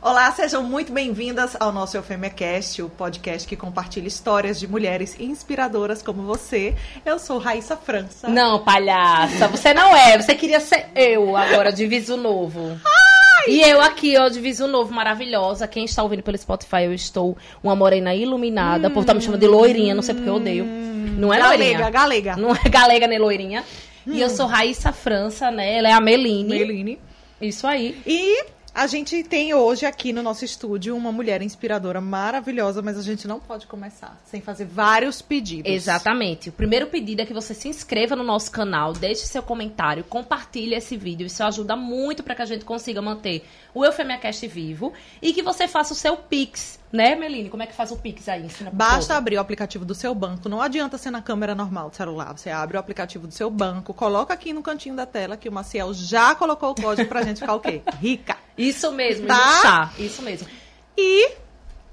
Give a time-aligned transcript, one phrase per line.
[0.00, 6.02] Olá, sejam muito bem-vindas ao nosso Eufemiacast, o podcast que compartilha histórias de mulheres inspiradoras
[6.02, 6.76] como você.
[7.04, 8.28] Eu sou Raíssa França.
[8.28, 10.16] Não, palhaça, você não é.
[10.16, 12.78] Você queria ser eu agora, de Viso Novo.
[12.84, 13.50] Ai!
[13.50, 15.66] E eu aqui, ó, de Viso Novo, maravilhosa.
[15.66, 18.88] Quem está ouvindo pelo Spotify, eu estou uma morena iluminada.
[18.88, 20.64] Hum, por estar me chamando de loirinha, não sei porque eu odeio.
[20.64, 21.90] Não é galega, loirinha.
[21.90, 23.64] Galega, Não é galega nem loirinha.
[24.06, 24.12] Hum.
[24.12, 25.76] E eu sou Raíssa França, né?
[25.76, 26.50] Ela é a Meline.
[26.50, 26.98] Meline.
[27.40, 28.00] Isso aí.
[28.06, 33.02] E a gente tem hoje aqui no nosso estúdio uma mulher inspiradora maravilhosa, mas a
[33.02, 35.68] gente não pode começar sem fazer vários pedidos.
[35.70, 36.50] Exatamente.
[36.50, 40.76] O primeiro pedido é que você se inscreva no nosso canal, deixe seu comentário, compartilhe
[40.76, 41.26] esse vídeo.
[41.26, 45.66] Isso ajuda muito para que a gente consiga manter o Eufemiacast vivo e que você
[45.66, 46.77] faça o seu Pix.
[46.92, 47.50] Né, Meline?
[47.50, 48.46] Como é que faz o Pix aí?
[48.46, 50.48] Ensina Basta abrir o aplicativo do seu banco.
[50.48, 52.36] Não adianta ser na câmera normal do celular.
[52.36, 55.52] Você abre o aplicativo do seu banco, coloca aqui no cantinho da tela que o
[55.52, 57.82] Maciel já colocou o código pra gente ficar o quê?
[58.00, 58.36] Rica.
[58.56, 59.92] Isso mesmo, tá?
[59.98, 60.48] Isso mesmo.
[60.96, 61.32] E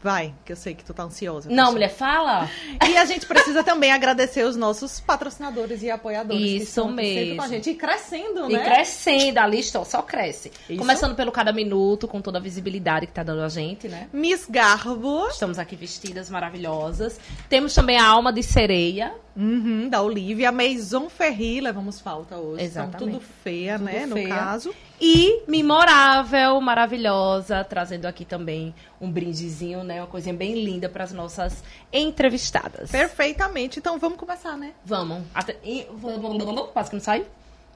[0.06, 1.50] Vai, que eu sei que tu tá ansiosa.
[1.50, 2.48] Não, mulher, fala.
[2.88, 6.62] E a gente precisa também agradecer os nossos patrocinadores e apoiadores.
[6.62, 7.38] Isso mesmo.
[7.38, 7.72] com a gente.
[7.72, 8.54] E crescendo, né?
[8.54, 10.52] E crescendo, a lista só cresce.
[10.70, 10.78] Isso.
[10.78, 14.08] Começando pelo Cada Minuto, com toda a visibilidade que tá dando a gente, né?
[14.14, 15.28] Miss Garbo.
[15.28, 17.20] Estamos aqui vestidas maravilhosas.
[17.50, 19.12] Temos também a Alma de Sereia.
[19.36, 20.50] Uhum, da Olivia.
[20.50, 22.64] A Maison Ferri, levamos falta hoje.
[22.64, 23.00] Exatamente.
[23.00, 24.08] São tudo feia, tudo né?
[24.08, 24.08] Feia.
[24.08, 24.74] No caso.
[25.00, 30.02] E memorável, maravilhosa, trazendo aqui também um brindezinho, né?
[30.02, 32.92] Uma coisinha bem linda para as nossas entrevistadas.
[32.92, 33.80] Perfeitamente.
[33.80, 34.72] Então vamos começar, né?
[34.86, 35.24] Vamos.
[35.34, 35.58] Até...
[36.74, 37.26] Quase que não sai.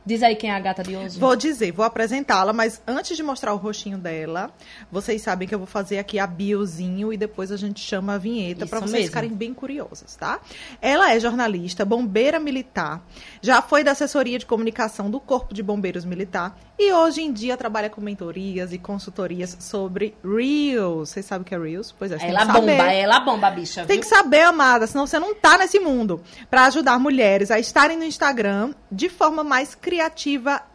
[0.05, 1.19] Diz aí quem é a gata de hoje.
[1.19, 4.49] Vou dizer, vou apresentá-la, mas antes de mostrar o rostinho dela,
[4.91, 8.17] vocês sabem que eu vou fazer aqui a biozinho e depois a gente chama a
[8.17, 9.07] vinheta para vocês mesmo.
[9.07, 10.39] ficarem bem curiosas, tá?
[10.81, 13.03] Ela é jornalista, bombeira militar,
[13.41, 17.57] já foi da assessoria de comunicação do Corpo de Bombeiros Militar e hoje em dia
[17.57, 21.09] trabalha com mentorias e consultorias sobre Reels.
[21.09, 21.93] Vocês sabem o que é Reels?
[21.97, 22.95] Pois é, ela tem que bomba, saber.
[22.95, 23.85] ela bomba, bicha.
[23.85, 24.01] Tem viu?
[24.01, 26.23] que saber, amada, senão você não tá nesse mundo.
[26.49, 29.88] Para ajudar mulheres a estarem no Instagram de forma mais criativa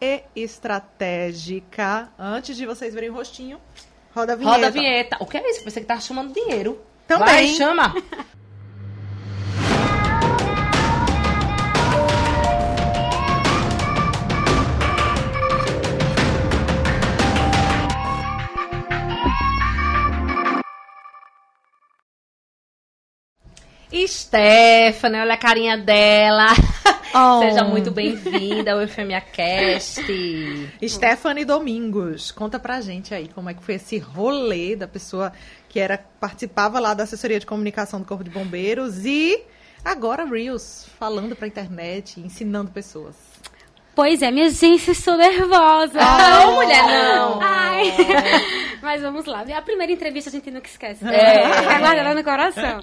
[0.01, 2.09] e estratégica.
[2.17, 3.59] Antes de vocês verem o rostinho,
[4.13, 4.55] roda a vinheta.
[4.55, 5.17] Roda a vinheta.
[5.19, 5.63] O que é isso?
[5.63, 6.81] Pensei que tava chamando dinheiro.
[7.07, 7.25] Também.
[7.25, 7.93] Vai, chama.
[24.07, 26.47] Stephanie, olha a carinha dela.
[27.17, 27.39] Oh.
[27.39, 30.03] Seja muito bem-vinda ao Eufemia Cast.
[30.85, 35.31] Stephanie Domingos, conta pra gente aí como é que foi esse rolê da pessoa
[35.69, 39.41] que era participava lá da assessoria de comunicação do Corpo de Bombeiros e
[39.81, 43.15] agora Reels, falando pra internet, ensinando pessoas.
[43.95, 45.97] Pois é, minha gente, estou nervosa.
[45.97, 47.39] Não, mulher, não.
[47.41, 47.93] Ai.
[48.85, 49.41] Mas vamos lá.
[49.41, 51.03] A primeira entrevista a gente nunca esquece.
[51.03, 51.43] É.
[51.43, 52.81] Fica guardada no coração.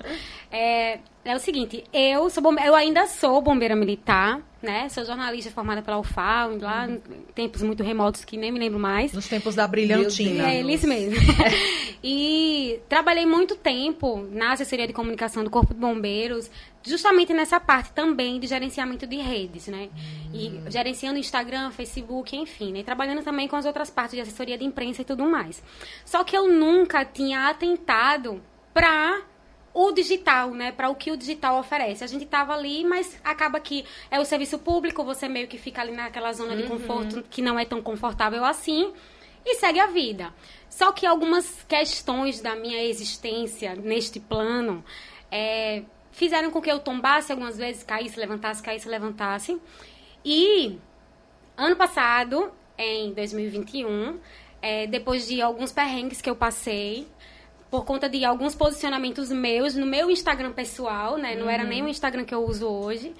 [0.50, 2.60] É, é o seguinte, eu sou bombe...
[2.62, 4.88] eu ainda sou bombeira militar, né?
[4.88, 6.98] Sou jornalista formada pela UFAL, lá em
[7.34, 9.12] tempos muito remotos que nem me lembro mais.
[9.12, 10.50] Nos tempos da brilhantina.
[10.50, 11.16] É, eles mesmo.
[12.02, 16.50] e trabalhei muito tempo na assessoria de comunicação do Corpo de Bombeiros,
[16.82, 19.88] justamente nessa parte também de gerenciamento de redes, né?
[20.32, 22.80] E gerenciando Instagram, Facebook, enfim, né?
[22.80, 25.62] E trabalhando também com as outras partes de assessoria de imprensa e tudo mais.
[26.04, 28.40] Só que eu nunca tinha atentado
[28.72, 29.22] para
[29.74, 30.72] o digital, né?
[30.72, 32.04] Para o que o digital oferece.
[32.04, 35.80] A gente tava ali, mas acaba que é o serviço público, você meio que fica
[35.80, 38.92] ali naquela zona de conforto que não é tão confortável assim
[39.44, 40.32] e segue a vida.
[40.68, 44.84] Só que algumas questões da minha existência neste plano
[45.30, 49.60] é, fizeram com que eu tombasse algumas vezes, caísse, levantasse, caísse, levantasse.
[50.24, 50.78] E
[51.56, 54.18] ano passado, em 2021,
[54.60, 57.06] é, depois de alguns perrengues que eu passei,
[57.72, 61.34] por conta de alguns posicionamentos meus no meu Instagram pessoal, né?
[61.34, 63.14] Não era nem o Instagram que eu uso hoje.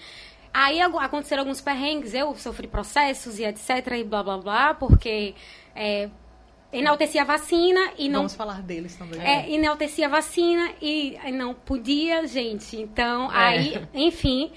[0.52, 5.34] Aí aconteceram alguns perrengues, eu sofri processos e etc e blá blá blá, porque
[5.74, 6.10] é,
[6.70, 9.18] enalteci a vacina e não Vamos falar deles também.
[9.22, 12.76] é, enaltecia a vacina e não podia, gente.
[12.76, 13.37] Então, É.
[13.37, 14.52] aí, enfim.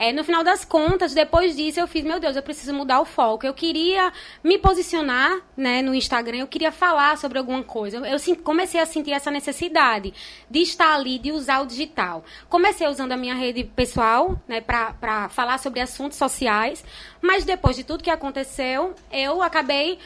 [0.00, 3.04] É, no final das contas, depois disso, eu fiz, meu Deus, eu preciso mudar o
[3.04, 3.44] foco.
[3.44, 4.10] Eu queria
[4.42, 7.98] me posicionar né, no Instagram, eu queria falar sobre alguma coisa.
[7.98, 10.14] Eu, eu comecei a sentir essa necessidade
[10.48, 12.24] de estar ali, de usar o digital.
[12.48, 16.82] Comecei usando a minha rede pessoal, né, para falar sobre assuntos sociais,
[17.20, 19.98] mas depois de tudo que aconteceu, eu acabei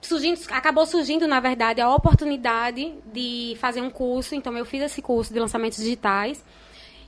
[0.00, 4.34] surgindo, acabou surgindo, na verdade, a oportunidade de fazer um curso.
[4.34, 6.44] Então, eu fiz esse curso de lançamentos digitais.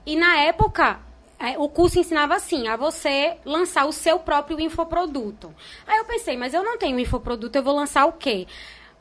[0.06, 1.00] E, na época,
[1.38, 5.54] é, o curso ensinava assim, a você lançar o seu próprio infoproduto.
[5.86, 8.46] Aí eu pensei, mas eu não tenho infoproduto, eu vou lançar o quê?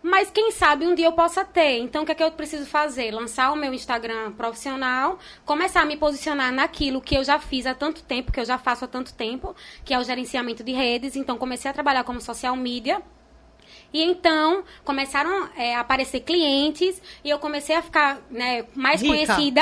[0.01, 1.79] Mas quem sabe um dia eu possa ter.
[1.79, 3.11] Então, o que é que eu preciso fazer?
[3.11, 7.73] Lançar o meu Instagram profissional, começar a me posicionar naquilo que eu já fiz há
[7.73, 11.15] tanto tempo, que eu já faço há tanto tempo, que é o gerenciamento de redes.
[11.15, 13.01] Então, comecei a trabalhar como social media.
[13.93, 19.13] E então começaram é, a aparecer clientes e eu comecei a ficar né, mais Rica.
[19.13, 19.61] conhecida.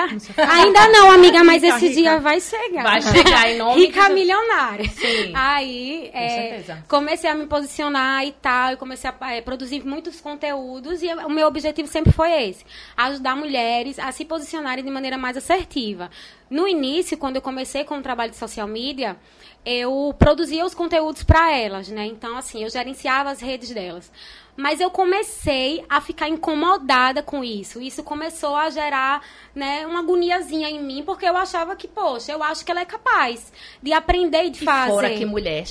[0.49, 2.01] Ainda não, amiga, mas Rica, esse rica.
[2.01, 2.83] dia vai chegar.
[2.83, 4.89] Vai chegar em nome Rica de- milionária.
[4.89, 5.31] Sim.
[5.33, 11.01] Aí é, comecei a me posicionar e tal, e comecei a é, produzir muitos conteúdos
[11.03, 12.65] e o meu objetivo sempre foi esse:
[12.97, 16.09] ajudar mulheres a se posicionarem de maneira mais assertiva.
[16.49, 19.17] No início, quando eu comecei com o trabalho de social media,
[19.65, 22.05] eu produzia os conteúdos para elas, né?
[22.05, 24.11] Então, assim, eu gerenciava as redes delas.
[24.55, 27.81] Mas eu comecei a ficar incomodada com isso.
[27.81, 29.21] Isso começou a gerar,
[29.53, 32.85] né, uma agoniazinha em mim, porque eu achava que, poxa, eu acho que ela é
[32.85, 33.51] capaz
[33.81, 34.91] de aprender e de E fazer.
[34.91, 35.65] fora que mulher.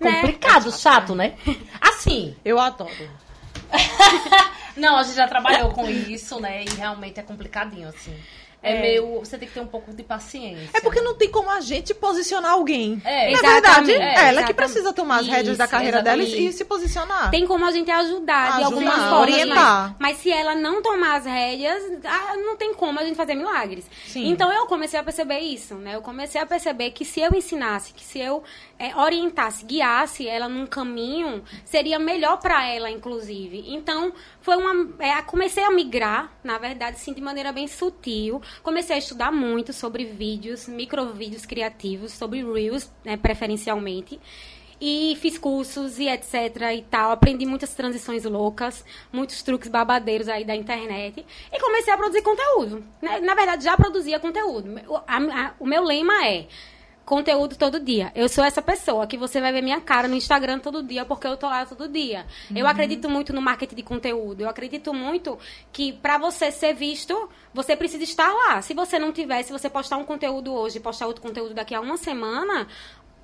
[0.00, 0.22] Né?
[0.22, 1.36] Complicado, chato, né?
[1.80, 2.90] Assim, Eu adoro.
[4.76, 6.64] não, a gente já trabalhou com isso, né?
[6.64, 8.16] E realmente é complicadinho, assim.
[8.62, 8.80] É, É.
[8.80, 9.18] meio.
[9.20, 10.68] Você tem que ter um pouco de paciência.
[10.74, 13.00] É porque não tem como a gente posicionar alguém.
[13.04, 13.92] É, Na verdade, Exatamente.
[13.92, 14.54] é ela que Exatamente.
[14.54, 16.48] precisa tomar as rédeas da carreira dela e, exatamente.
[16.48, 17.30] e se posicionar.
[17.30, 19.20] Tem como a gente ajudar de Ajudar, algumas formas.
[19.20, 19.96] orientar.
[19.98, 23.34] Mas, mas se ela não tomar as rédeas, ah, não tem como a gente fazer
[23.34, 23.84] milagres.
[24.06, 24.28] Sim.
[24.28, 25.94] Então eu comecei a perceber isso, né?
[25.96, 28.42] Eu comecei a perceber que se eu ensinasse, que se eu
[28.78, 33.64] é, orientasse, guiasse ela num caminho, seria melhor para ela, inclusive.
[33.68, 34.12] Então
[34.42, 34.88] foi uma.
[34.98, 38.40] é, comecei a migrar, na verdade, sim, de maneira bem sutil.
[38.62, 44.18] Comecei a estudar muito sobre vídeos, microvídeos criativos, sobre Reels, né, preferencialmente.
[44.82, 46.34] E fiz cursos e etc
[46.74, 47.10] e tal.
[47.10, 48.82] Aprendi muitas transições loucas,
[49.12, 51.22] muitos truques babadeiros aí da internet.
[51.52, 52.82] E comecei a produzir conteúdo.
[53.02, 53.20] né?
[53.20, 54.80] Na verdade, já produzia conteúdo.
[54.88, 56.46] O, a- a- o meu lema é
[57.10, 58.12] conteúdo todo dia.
[58.14, 61.26] Eu sou essa pessoa que você vai ver minha cara no Instagram todo dia porque
[61.26, 62.24] eu tô lá todo dia.
[62.54, 64.42] Eu acredito muito no marketing de conteúdo.
[64.42, 65.36] Eu acredito muito
[65.72, 68.62] que para você ser visto, você precisa estar lá.
[68.62, 71.74] Se você não tiver, se você postar um conteúdo hoje e postar outro conteúdo daqui
[71.74, 72.68] a uma semana,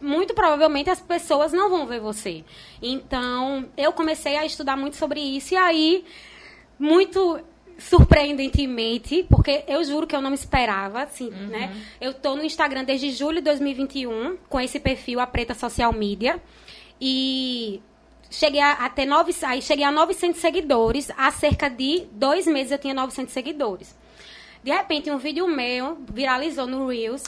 [0.01, 2.45] muito provavelmente as pessoas não vão ver você.
[2.83, 6.05] Então, eu comecei a estudar muito sobre isso e aí
[6.77, 7.41] muito
[7.79, 11.75] surpreendentemente, porque eu juro que eu não me esperava, assim, né?
[12.01, 16.41] Eu tô no Instagram desde julho de 2021 com esse perfil a Preta Social Media
[17.01, 17.83] e
[18.31, 22.73] cheguei a, a ter nove, aí cheguei a 900 seguidores, há cerca de dois meses
[22.73, 23.97] eu tinha 900 seguidores.
[24.63, 27.23] De repente, um vídeo meu viralizou no Reels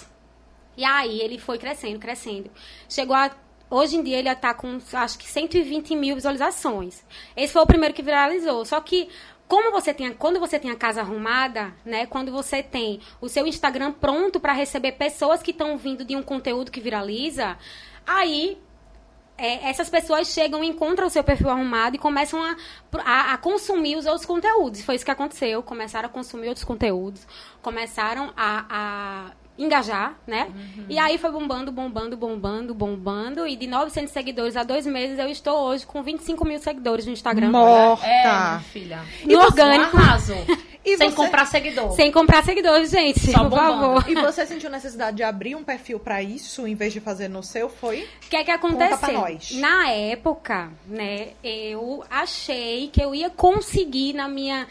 [0.76, 2.50] e aí ele foi crescendo, crescendo.
[2.88, 3.30] Chegou a.
[3.70, 7.04] Hoje em dia ele está com acho que 120 mil visualizações.
[7.36, 8.64] Esse foi o primeiro que viralizou.
[8.64, 9.08] Só que
[9.48, 12.04] como você tem, quando você tem a casa arrumada, né?
[12.04, 16.22] Quando você tem o seu Instagram pronto para receber pessoas que estão vindo de um
[16.22, 17.56] conteúdo que viraliza,
[18.06, 18.58] aí
[19.38, 22.56] é, essas pessoas chegam, encontram o seu perfil arrumado e começam a,
[23.04, 24.82] a, a consumir os outros conteúdos.
[24.82, 25.62] Foi isso que aconteceu.
[25.62, 27.26] Começaram a consumir outros conteúdos,
[27.62, 30.48] começaram a, a engajar, né?
[30.88, 33.46] E aí foi bombando, bombando, bombando, bombando.
[33.46, 37.12] E de 900 seguidores a dois meses, eu estou hoje com 25 mil seguidores no
[37.12, 37.50] Instagram.
[37.50, 38.06] Morta.
[38.06, 39.00] É, filha.
[39.24, 39.96] No orgânico.
[39.96, 40.34] Um arraso.
[40.84, 41.90] E Sem você- comprar seguidor.
[41.90, 44.00] Sem comprar seguidores, gente, Só por bombando.
[44.00, 44.04] favor.
[44.10, 47.42] E você sentiu necessidade de abrir um perfil pra isso, em vez de fazer no
[47.42, 47.68] seu?
[47.68, 48.04] Foi?
[48.24, 49.20] O que é que Conta pra aconteceu?
[49.20, 49.50] nós.
[49.60, 54.66] Na época, né, eu achei que eu ia conseguir, na minha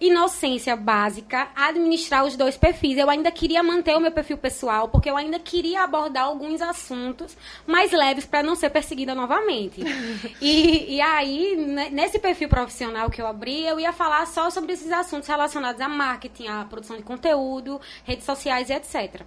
[0.00, 2.98] inocência básica, administrar os dois perfis.
[2.98, 7.36] Eu ainda queria manter o meu perfil pessoal, porque eu ainda queria abordar alguns assuntos
[7.66, 9.80] mais leves para não ser perseguida novamente.
[10.40, 14.72] e, e aí, ne- nesse perfil profissional que eu abri, eu ia falar só sobre
[14.72, 19.22] esses assuntos relacionados a marketing, a produção de conteúdo, redes sociais e etc.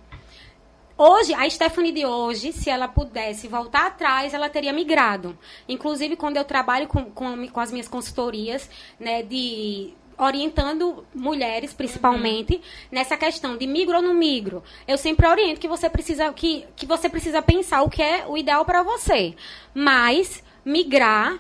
[1.02, 5.40] Hoje, a Stephanie de hoje, se ela pudesse voltar atrás, ela teria migrado.
[5.66, 12.62] Inclusive, quando eu trabalho com, com, com as minhas consultorias, né, de orientando mulheres, principalmente,
[12.92, 14.62] nessa questão de migro ou não migro.
[14.88, 18.38] Eu sempre oriento que você precisa que, que você precisa pensar o que é o
[18.38, 19.34] ideal para você.
[19.74, 21.40] Mas migrar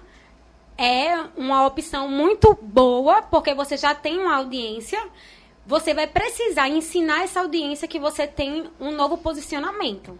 [0.78, 5.00] é uma opção muito boa, porque você já tem uma audiência.
[5.68, 10.18] Você vai precisar ensinar essa audiência que você tem um novo posicionamento.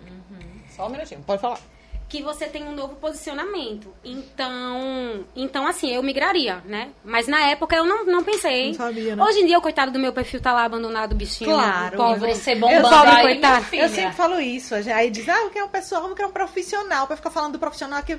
[0.70, 1.60] Só um minutinho, pode falar.
[2.10, 3.94] Que você tem um novo posicionamento.
[4.04, 6.90] Então, então assim, eu migraria, né?
[7.06, 8.70] Mas na época eu não, não pensei.
[8.70, 9.24] Não sabia, né?
[9.24, 11.52] Hoje em dia, o coitado do meu perfil tá lá abandonado, bichinho.
[11.52, 12.34] Claro, pobre.
[12.34, 13.84] Você Eu bombando pobre, aí, filha.
[13.84, 14.74] Eu sempre falo isso.
[14.74, 17.06] a gente- Aí diz, ah, eu quero um pessoal, eu quero um profissional.
[17.06, 18.18] Pra ficar falando do profissional aqui.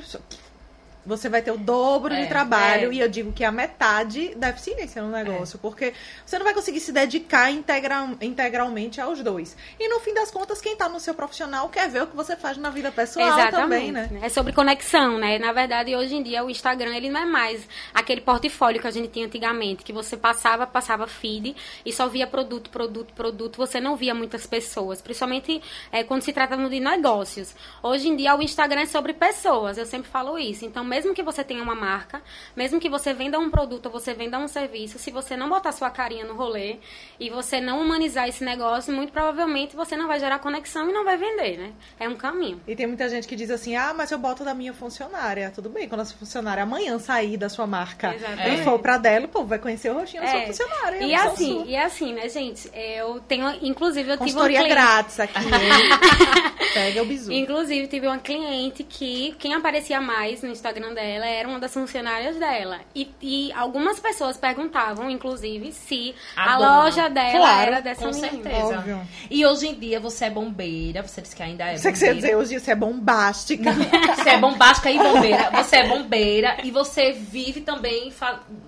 [1.11, 2.95] Você vai ter o dobro É, de trabalho é.
[2.95, 5.93] e eu digo que é a metade da eficiência no negócio, porque
[6.25, 9.57] você não vai conseguir se dedicar integra- integralmente aos dois.
[9.79, 12.37] E no fim das contas, quem tá no seu profissional quer ver o que você
[12.37, 14.09] faz na vida pessoal também, né?
[14.23, 15.39] É sobre conexão, né?
[15.39, 18.91] Na verdade, hoje em dia o Instagram ele não é mais aquele portfólio que a
[18.91, 23.57] gente tinha antigamente, que você passava, passava feed e só via produto, produto, produto.
[23.57, 27.55] Você não via muitas pessoas, principalmente é, quando se tratando de negócios.
[27.83, 29.79] Hoje em dia o Instagram é sobre pessoas.
[29.79, 30.65] Eu sempre falo isso.
[30.65, 32.23] Então, mesmo que você tenha uma marca,
[32.55, 35.73] mesmo que você venda um produto ou você venda um serviço, se você não botar
[35.73, 36.77] sua carinha no rolê
[37.19, 41.05] e você não humanizar esse negócio, muito provavelmente você não vai gerar conexão e não
[41.05, 41.73] vai vender, né?
[41.99, 42.61] É um caminho.
[42.69, 45.51] E tem muita gente que diz assim: ah, mas eu boto da minha funcionária.
[45.55, 48.61] Tudo bem, quando a sua funcionária amanhã sair da sua marca Exatamente.
[48.61, 50.47] e for pra dela, o povo vai conhecer o rostinho da sua É.
[50.47, 51.03] funcionária.
[51.03, 51.67] E assim, sua.
[51.67, 52.71] e assim, né, gente?
[52.75, 54.75] Eu tenho, inclusive, eu tive uma Consultoria cliente.
[54.75, 55.35] grátis aqui.
[56.75, 57.33] Pega o bizu.
[57.33, 62.37] Inclusive, tive uma cliente que quem aparecia mais no Instagram dela era uma das funcionárias
[62.37, 62.81] dela.
[62.95, 68.15] E, e algumas pessoas perguntavam, inclusive, se A a, loja dela Claro, era dessa Com
[68.15, 68.31] menina.
[68.31, 68.79] certeza.
[68.79, 69.01] Óbvio.
[69.31, 72.07] E hoje em dia você é bombeira, você disse que ainda é Você que você
[72.07, 72.27] bombeira.
[72.27, 73.71] dizer hoje você é bombástica.
[74.21, 75.51] Você é bombástica e bombeira.
[75.51, 78.13] Você é bombeira e você vive também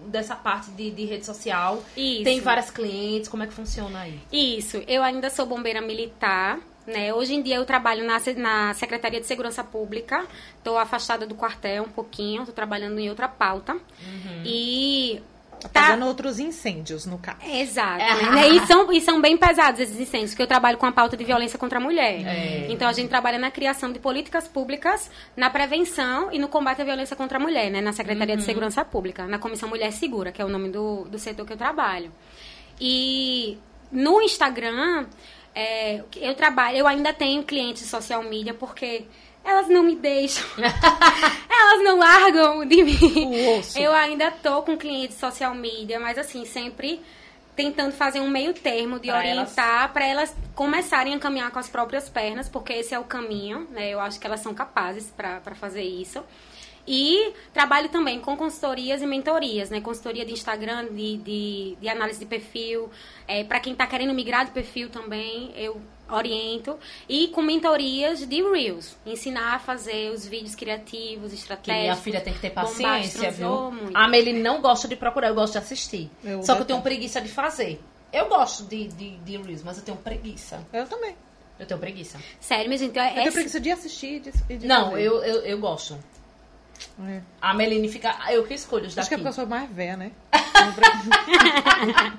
[0.07, 1.83] dessa parte de, de rede social.
[1.97, 2.25] Isso.
[2.25, 3.29] Tem várias clientes.
[3.29, 4.19] Como é que funciona aí?
[4.33, 6.59] Isso, eu ainda sou bombeira militar.
[6.87, 7.13] Né?
[7.15, 10.27] Hoje em dia eu trabalho na, na Secretaria de Segurança Pública.
[10.59, 13.77] Estou afastada do quartel um pouquinho, estou trabalhando em outra pauta.
[14.45, 15.23] E
[15.65, 17.39] Apagando outros incêndios, no caso.
[17.45, 18.03] Exato.
[18.03, 18.31] É.
[18.31, 18.49] né?
[18.49, 21.25] E, são, e são bem pesados esses incêndios, porque eu trabalho com a pauta de
[21.25, 22.27] violência contra a mulher.
[22.27, 22.67] É.
[22.69, 26.85] Então a gente trabalha na criação de políticas públicas, na prevenção e no combate à
[26.85, 27.81] violência contra a mulher, né?
[27.81, 31.19] Na Secretaria de Segurança Pública, na Comissão Mulher Segura, que é o nome do, do
[31.19, 32.13] setor que eu trabalho.
[32.81, 33.59] E
[33.91, 35.07] no Instagram,
[35.55, 39.05] é, eu trabalho, eu ainda tenho clientes de social media, porque
[39.45, 40.47] elas não me deixam.
[40.59, 43.31] elas não largam de mim.
[43.77, 47.01] Eu ainda tô com clientes de social media, mas assim, sempre
[47.55, 51.69] tentando fazer um meio termo de Pra orientar para elas começarem a caminhar com as
[51.69, 53.91] próprias pernas, porque esse é o caminho, né?
[53.91, 56.25] Eu acho que elas são capazes para fazer isso.
[56.87, 59.81] E trabalho também com consultorias e mentorias, né?
[59.81, 62.91] Consultoria de Instagram, de, de, de análise de perfil.
[63.27, 66.77] É, para quem está querendo migrar de perfil também, eu oriento.
[67.09, 68.97] E com mentorias de Reels.
[69.07, 71.83] Ensinar a fazer os vídeos criativos, Que estratégicos.
[71.83, 73.71] minha filha tem que ter paciência, viu?
[73.71, 73.97] muito.
[73.97, 76.11] A Amelie não gosta de procurar, eu gosto de assistir.
[76.25, 77.81] Eu Só que eu tenho preguiça de fazer.
[78.13, 80.67] Eu gosto de, de, de Reels, mas eu tenho preguiça.
[80.73, 81.17] Eu também.
[81.59, 82.19] Eu tenho preguiça.
[82.41, 85.43] Sério, minha gente, Eu é, tenho preguiça de assistir e de, de Não, eu, eu,
[85.43, 85.97] eu gosto.
[87.07, 87.21] É.
[87.41, 88.15] A Meline fica.
[88.31, 89.25] Eu que escolho os Acho que é daqui.
[89.25, 90.11] porque eu sou mais velha, né?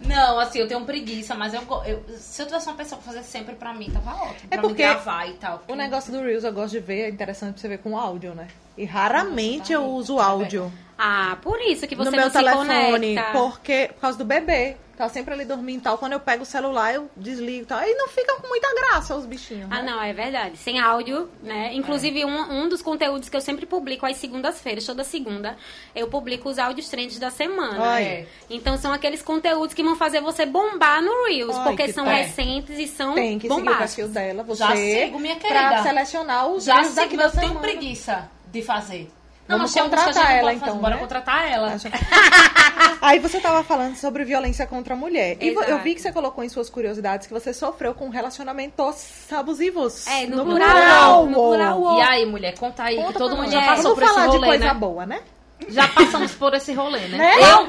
[0.00, 3.24] Não, assim, eu tenho preguiça, mas eu, eu- se eu tivesse uma pessoa pra fazer
[3.24, 4.48] sempre pra mim, tava ótimo.
[4.50, 5.62] É pra porque me gravar e tal.
[5.68, 8.34] O negócio do Reels eu gosto de ver, é interessante pra você ver com áudio,
[8.34, 8.46] né?
[8.76, 9.88] E raramente tá eu aí.
[9.88, 12.68] uso áudio Ah, por isso que você no meu telefone,
[13.14, 13.32] conecta.
[13.32, 14.76] porque por causa do bebê.
[14.98, 15.96] Tá sempre ali dormindo e tal.
[15.96, 17.78] Quando eu pego o celular, eu desligo e tal.
[17.78, 19.68] Aí não fica com muita graça os bichinhos.
[19.70, 19.92] Ah, né?
[19.92, 20.56] não, é verdade.
[20.56, 21.72] Sem áudio, né?
[21.72, 25.56] Inclusive, um, um dos conteúdos que eu sempre publico às segundas-feiras, toda segunda,
[25.94, 27.78] eu publico os áudios trends da semana.
[27.80, 28.02] Ai.
[28.04, 28.26] É.
[28.50, 32.04] Então, são aqueles conteúdos que vão fazer você bombar no Reels, Ai, porque que são
[32.04, 32.16] top.
[32.16, 33.94] recentes e são Tem que seguir o bombásticos.
[33.94, 34.58] perfil dela, você.
[34.64, 35.82] Já sigo, minha Pra querida.
[35.84, 37.60] selecionar os Já que da eu tenho semana.
[37.60, 39.08] preguiça de fazer.
[39.48, 40.64] Vamos mas tem alguns que a contratar não ela, fazer.
[40.64, 41.00] então, Bora né?
[41.00, 41.76] contratar ela.
[43.00, 45.36] Aí você tava falando sobre violência contra a mulher.
[45.40, 45.84] E vo- eu Exato.
[45.84, 50.06] vi que você colocou em suas curiosidades que você sofreu com relacionamentos abusivos.
[50.06, 51.98] É, no plural, no plural.
[51.98, 54.26] E aí, mulher, conta aí, Conta que todo mundo já passou Vamos por esse falar
[54.26, 54.74] de rolê, coisa né?
[54.74, 55.20] boa, né?
[55.68, 57.18] Já passamos por esse rolê, né?
[57.18, 57.32] Né?
[57.40, 57.68] Eu,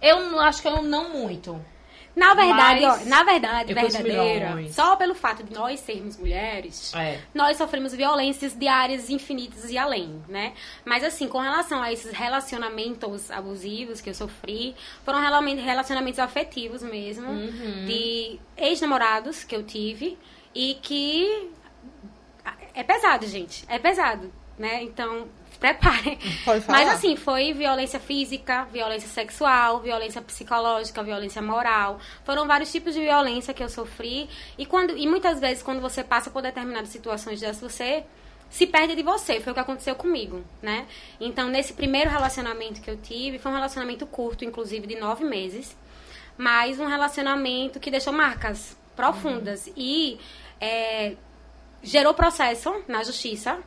[0.00, 1.60] eu não- acho que eu não muito.
[2.16, 7.18] Na verdade, Mas ó, na verdade, verdadeira, só pelo fato de nós sermos mulheres, É.
[7.34, 10.52] nós sofremos violências diárias infinitas e além, né?
[10.84, 17.28] Mas assim, com relação a esses relacionamentos abusivos que eu sofri, foram relacionamentos afetivos mesmo,
[17.28, 17.84] Uhum.
[17.86, 20.16] de ex-namorados que eu tive
[20.54, 21.50] e que
[22.74, 24.82] é pesado, gente, é pesado, né?
[24.82, 25.26] Então,
[25.64, 26.18] preparem.
[26.44, 26.78] Pode falar.
[26.78, 31.98] Mas assim, foi violência física, violência sexual, violência psicológica, violência moral.
[32.24, 34.28] Foram vários tipos de violência que eu sofri.
[34.58, 38.04] E, quando, e muitas vezes, quando você passa por determinadas situações dessas, você
[38.50, 39.40] se perde de você.
[39.40, 40.86] Foi o que aconteceu comigo, né?
[41.18, 45.74] Então, nesse primeiro relacionamento que eu tive, foi um relacionamento curto, inclusive, de nove meses.
[46.36, 49.70] Mas um relacionamento que deixou marcas profundas.
[49.76, 50.18] E
[50.60, 51.14] é,
[51.82, 53.58] gerou processo na justiça,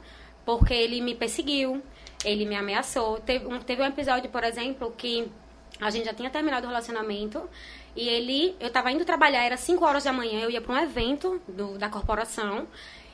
[0.48, 1.84] porque ele me perseguiu,
[2.24, 3.20] ele me ameaçou.
[3.20, 5.30] Teve um, teve um episódio, por exemplo, que
[5.77, 7.50] a gente já tinha terminado o relacionamento
[7.94, 10.77] e ele, eu tava indo trabalhar, era 5 horas da manhã, eu ia para um
[10.77, 12.66] evento do, da corporação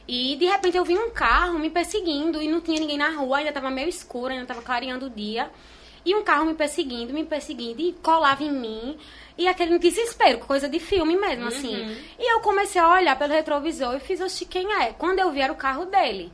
[0.08, 3.40] E de repente eu vi um carro me perseguindo e não tinha ninguém na rua,
[3.40, 5.50] ainda tava meio escuro, ainda tava clareando o dia.
[6.06, 8.96] E um carro me perseguindo, me perseguindo e colava em mim.
[9.36, 11.98] E aquele desespero, coisa de filme mesmo, assim.
[12.20, 14.94] E eu comecei a olhar pelo retrovisor e fiz, oxi, quem é?
[14.94, 16.32] Quando eu vi era o carro dele.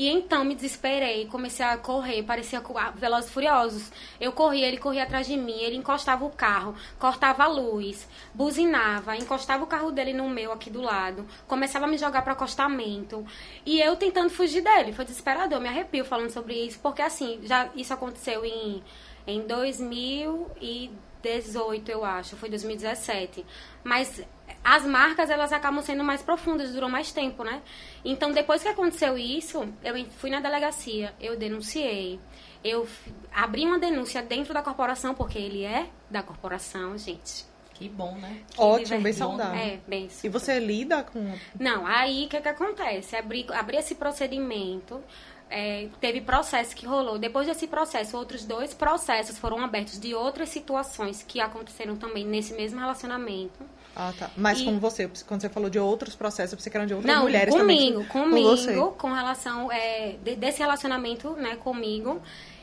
[0.00, 3.92] E então me desesperei, comecei a correr, parecia ah, Velozes Furiosos.
[4.18, 9.14] Eu corria, ele corria atrás de mim, ele encostava o carro, cortava a luz, buzinava,
[9.14, 13.26] encostava o carro dele no meu aqui do lado, começava a me jogar para acostamento.
[13.66, 17.38] E eu tentando fugir dele, foi desesperador, eu me arrepio falando sobre isso, porque assim,
[17.42, 18.82] já isso aconteceu em
[19.26, 23.44] em 2018, eu acho, foi 2017.
[23.84, 24.22] Mas
[24.62, 27.62] as marcas, elas acabam sendo mais profundas, duram mais tempo, né?
[28.04, 32.20] Então, depois que aconteceu isso, eu fui na delegacia, eu denunciei.
[32.62, 32.86] Eu
[33.32, 37.48] abri uma denúncia dentro da corporação, porque ele é da corporação, gente.
[37.72, 38.42] Que bom, né?
[38.50, 39.58] Que Ótimo, bem saudável.
[39.58, 41.34] É, bem E você lida com.
[41.58, 43.16] não, aí o que, que acontece?
[43.16, 45.02] Abri, abri esse procedimento,
[45.48, 47.18] é, teve processo que rolou.
[47.18, 52.52] Depois desse processo, outros dois processos foram abertos de outras situações que aconteceram também nesse
[52.52, 53.64] mesmo relacionamento.
[53.94, 54.30] Ah, tá.
[54.36, 56.94] Mas E- com você, quando você falou de outros processos, eu pensei que eram de
[56.94, 57.92] outras Não, mulheres também.
[57.92, 58.74] comigo, com comigo, você.
[58.98, 62.20] com relação é, de- desse relacionamento, né, comigo.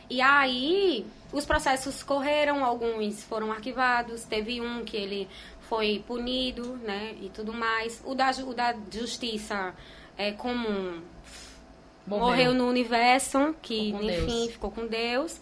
[0.10, 5.28] E aí, os processos correram, alguns foram arquivados, teve um que ele
[5.70, 8.02] foi punido, né, e tudo mais.
[8.06, 9.74] O da, o da justiça
[10.18, 11.02] é comum,
[12.08, 14.52] morreu no universo, que Ficou enfim, Deus.
[14.52, 15.40] ficou com Deus.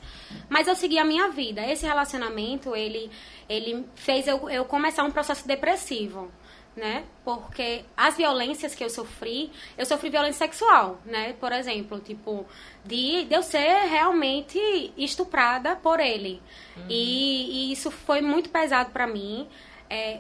[0.50, 1.65] Mas eu segui a minha vida.
[1.65, 3.10] Esse relacionamento, ele,
[3.48, 6.31] ele fez eu, eu começar um processo depressivo,
[6.75, 7.05] né?
[7.24, 11.34] Porque as violências que eu sofri, eu sofri violência sexual, né?
[11.39, 12.45] Por exemplo, tipo,
[12.84, 14.60] de, de eu ser realmente
[14.98, 16.41] estuprada por ele.
[16.89, 19.48] E, e isso foi muito pesado pra mim.
[19.89, 20.19] É,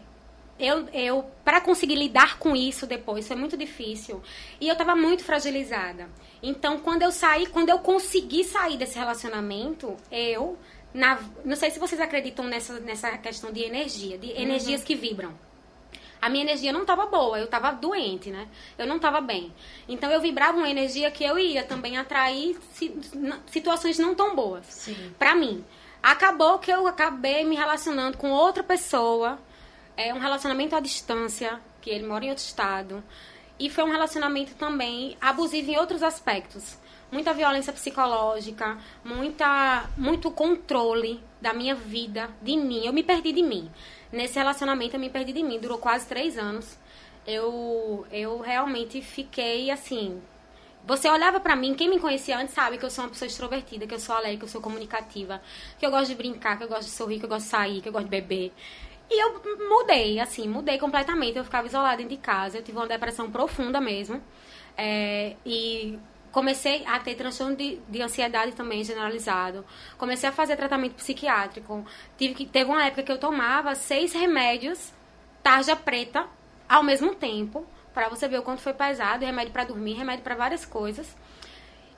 [0.57, 4.21] eu, eu para conseguir lidar com isso depois foi muito difícil
[4.59, 6.09] e eu estava muito fragilizada
[6.41, 10.57] então quando eu saí quando eu consegui sair desse relacionamento eu
[10.93, 15.33] na, não sei se vocês acreditam nessa nessa questão de energia de energias que vibram
[16.21, 18.47] a minha energia não estava boa, eu estava doente, né?
[18.79, 19.53] Eu não estava bem.
[19.87, 22.57] Então eu vibrava uma energia que eu ia também atrair
[23.45, 25.63] situações não tão boas pra mim.
[26.01, 29.37] Acabou que eu acabei me relacionando com outra pessoa,
[29.97, 33.03] é um relacionamento à distância, que ele mora em outro estado,
[33.57, 36.77] e foi um relacionamento também abusivo em outros aspectos.
[37.11, 42.85] Muita violência psicológica, muita, muito controle da minha vida, de mim.
[42.85, 43.71] Eu me perdi de mim.
[44.11, 45.59] Nesse relacionamento eu me perdi de mim.
[45.59, 46.77] Durou quase três anos.
[47.25, 50.21] Eu, eu realmente fiquei assim,
[50.85, 53.87] você olhava pra mim, quem me conhecia antes sabe que eu sou uma pessoa extrovertida,
[53.87, 55.41] que eu sou alegre, que eu sou comunicativa,
[55.79, 57.81] que eu gosto de brincar, que eu gosto de sorrir, que eu gosto de sair,
[57.81, 58.53] que eu gosto de beber.
[59.09, 61.37] E eu mudei, assim, mudei completamente.
[61.37, 64.21] Eu ficava isolada dentro de casa, eu tive uma depressão profunda mesmo.
[64.77, 65.97] É, e
[66.31, 69.65] comecei a ter transtorno de, de ansiedade também generalizado.
[69.97, 71.85] Comecei a fazer tratamento psiquiátrico.
[72.17, 74.91] Tive que, teve uma época que eu tomava seis remédios,
[75.41, 76.27] tarja preta,
[76.67, 80.35] ao mesmo tempo, para você ver o quanto foi pesado, remédio para dormir, remédio para
[80.35, 81.15] várias coisas.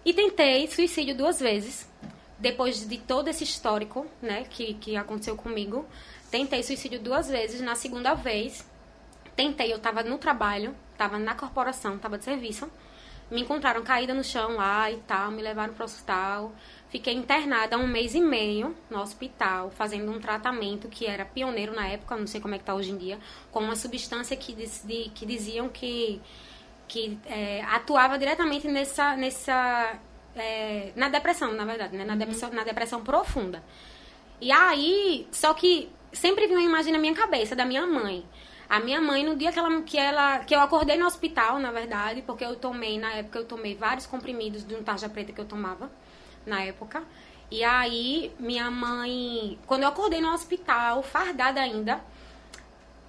[0.05, 1.89] E tentei suicídio duas vezes,
[2.37, 5.85] depois de todo esse histórico, né, que, que aconteceu comigo.
[6.29, 8.65] Tentei suicídio duas vezes, na segunda vez,
[9.35, 12.69] tentei, eu tava no trabalho, tava na corporação, tava de serviço.
[13.29, 16.53] Me encontraram caída no chão lá e tal, me levaram pro hospital.
[16.89, 21.87] Fiquei internada um mês e meio no hospital, fazendo um tratamento que era pioneiro na
[21.87, 23.19] época, não sei como é que tá hoje em dia,
[23.51, 26.21] com uma substância que, diz- de- que diziam que,
[26.87, 29.99] que é, atuava diretamente nessa, nessa
[30.33, 32.05] é, na depressão, na verdade, né?
[32.05, 33.61] na, depressão, na depressão profunda.
[34.39, 38.25] E aí, só que sempre vinha uma imagem na minha cabeça da minha mãe.
[38.69, 40.39] A minha mãe, no dia que ela, que ela.
[40.39, 44.05] que eu acordei no hospital, na verdade, porque eu tomei, na época, eu tomei vários
[44.05, 45.89] comprimidos de um tarja preta que eu tomava,
[46.45, 47.01] na época.
[47.49, 49.57] E aí, minha mãe.
[49.65, 52.01] Quando eu acordei no hospital, fardada ainda,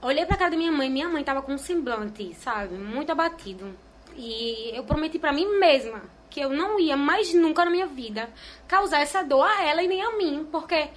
[0.00, 3.76] olhei pra cara da minha mãe, minha mãe tava com um semblante, sabe, muito abatido.
[4.16, 8.28] E eu prometi pra mim mesma que eu não ia mais nunca na minha vida
[8.66, 10.88] causar essa dor a ela e nem a mim, porque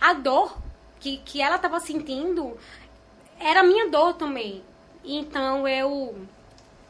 [0.00, 0.56] a dor
[1.00, 2.56] que, que ela tava sentindo
[3.38, 4.62] era a minha dor também.
[5.04, 6.16] Então eu.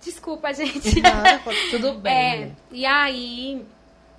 [0.01, 1.01] Desculpa, gente.
[1.05, 1.41] Ah,
[1.71, 2.15] Tudo bem.
[2.15, 3.67] É, e aí,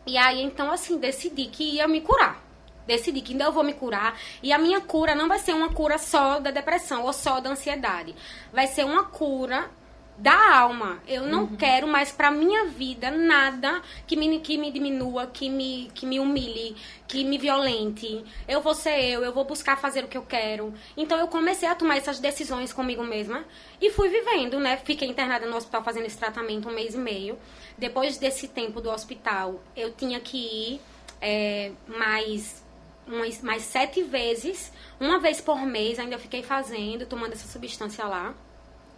[0.06, 2.46] e aí então assim, decidi que ia me curar.
[2.86, 4.18] Decidi que ainda eu vou me curar.
[4.42, 7.50] E a minha cura não vai ser uma cura só da depressão ou só da
[7.50, 8.16] ansiedade.
[8.54, 9.70] Vai ser uma cura
[10.18, 11.02] da alma.
[11.08, 15.92] Eu não quero mais pra minha vida nada que me, que me diminua, que me,
[15.94, 16.76] que me humilhe,
[17.08, 18.24] que me violente.
[18.48, 20.74] Eu vou ser eu, eu vou buscar fazer o que eu quero.
[20.96, 23.46] Então eu comecei a tomar essas decisões comigo mesma
[23.80, 24.78] e fui vivendo, né?
[24.78, 27.38] Fiquei internada no hospital fazendo esse tratamento um mês e meio.
[27.78, 30.82] Depois desse tempo do hospital, eu tinha que ir
[31.22, 32.66] é, mais
[33.08, 38.34] umas, mais sete vezes, uma vez por mês, ainda fiquei fazendo, tomando essa substância lá.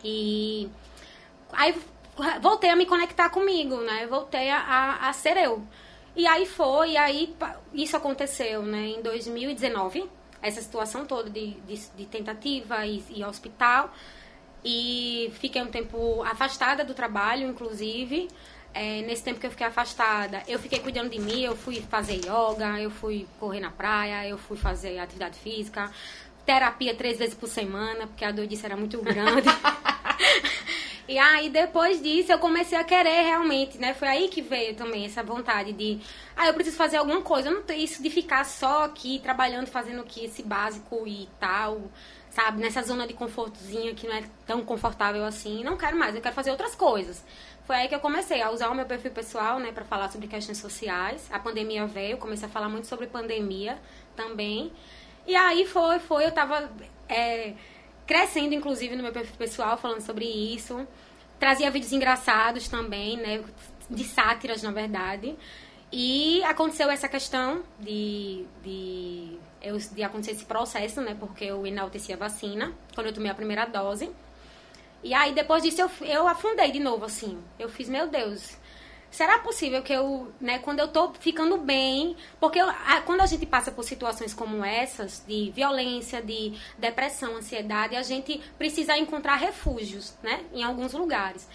[0.04, 0.70] E
[1.52, 1.76] aí
[2.42, 4.06] voltei a me conectar comigo, né?
[4.08, 5.64] Voltei a, a, a ser eu.
[6.16, 7.36] E aí foi, e aí
[7.74, 8.88] isso aconteceu, né?
[8.88, 10.10] Em 2019,
[10.42, 13.94] essa situação toda de, de, de tentativa e, e hospital.
[14.64, 18.28] E fiquei um tempo afastada do trabalho, inclusive.
[18.74, 22.18] É, nesse tempo que eu fiquei afastada, eu fiquei cuidando de mim, eu fui fazer
[22.18, 25.90] yoga, eu fui correr na praia, eu fui fazer atividade física,
[26.46, 29.50] terapia três vezes por semana, porque a doidice era muito grande.
[31.10, 33.96] E aí, depois disso, eu comecei a querer realmente, né?
[33.96, 36.00] Foi aí que veio também essa vontade de...
[36.38, 37.50] Ah, eu preciso fazer alguma coisa.
[37.50, 41.82] Eu não tenho isso de ficar só aqui, trabalhando, fazendo aqui esse básico e tal,
[42.30, 42.62] sabe?
[42.62, 45.64] Nessa zona de confortozinha que não é tão confortável assim.
[45.64, 47.26] Não quero mais, eu quero fazer outras coisas.
[47.66, 49.72] Foi aí que eu comecei a usar o meu perfil pessoal, né?
[49.72, 51.28] Pra falar sobre questões sociais.
[51.32, 53.80] A pandemia veio, comecei a falar muito sobre pandemia
[54.16, 54.72] também.
[55.26, 56.70] E aí foi, foi, eu tava...
[57.08, 57.56] é,
[58.10, 60.88] crescendo, inclusive, no meu perfil pessoal, falando sobre isso.
[61.40, 63.44] Trazia vídeos engraçados também, né?
[63.88, 65.38] De sátiras, na verdade.
[65.92, 71.16] E aconteceu essa questão de, de, eu, de acontecer esse processo, né?
[71.20, 74.10] Porque eu enalteci a vacina quando eu tomei a primeira dose.
[75.04, 77.40] E aí, depois disso, eu, eu afundei de novo, assim.
[77.60, 78.58] Eu fiz, meu Deus,
[79.12, 83.26] será possível que eu, né, quando eu tô ficando bem, porque eu- a- quando a
[83.26, 89.36] gente passa por situações como essas, de violência, de depressão, ansiedade, a gente precisa encontrar
[89.36, 91.48] refúgios, né, em alguns lugares.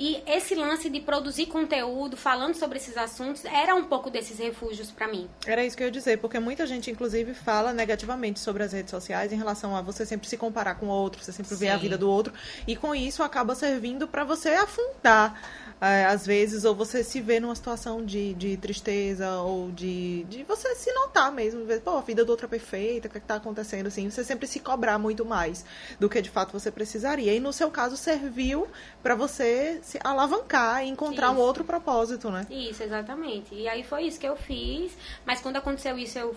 [0.00, 4.92] E esse lance de produzir conteúdo falando sobre esses assuntos era um pouco desses refúgios
[4.92, 5.28] pra mim.
[5.44, 8.92] Era isso que eu ia dizer, porque muita gente, inclusive, fala negativamente sobre as redes
[8.92, 11.74] sociais em relação a você sempre se comparar com o outro, você sempre ver a
[11.74, 11.80] Sim.
[11.80, 12.32] vida do outro,
[12.64, 17.40] e com isso acaba servindo para você afundar, é, às vezes, ou você se ver
[17.40, 22.00] numa situação de, de tristeza, ou de, de você se notar mesmo, ver, pô, a
[22.00, 24.60] vida do outro é perfeita, o que, é que tá acontecendo, assim, você sempre se
[24.60, 25.64] cobrar muito mais
[26.00, 27.32] do que de fato você precisaria.
[27.34, 28.66] E no seu caso, serviu
[29.02, 31.42] para você se alavancar e encontrar um Isso.
[31.42, 32.46] outro propósito, né?
[32.50, 33.54] Isso, exatamente.
[33.54, 34.92] E aí foi isso que eu fiz,
[35.24, 36.34] mas quando aconteceu isso, eu...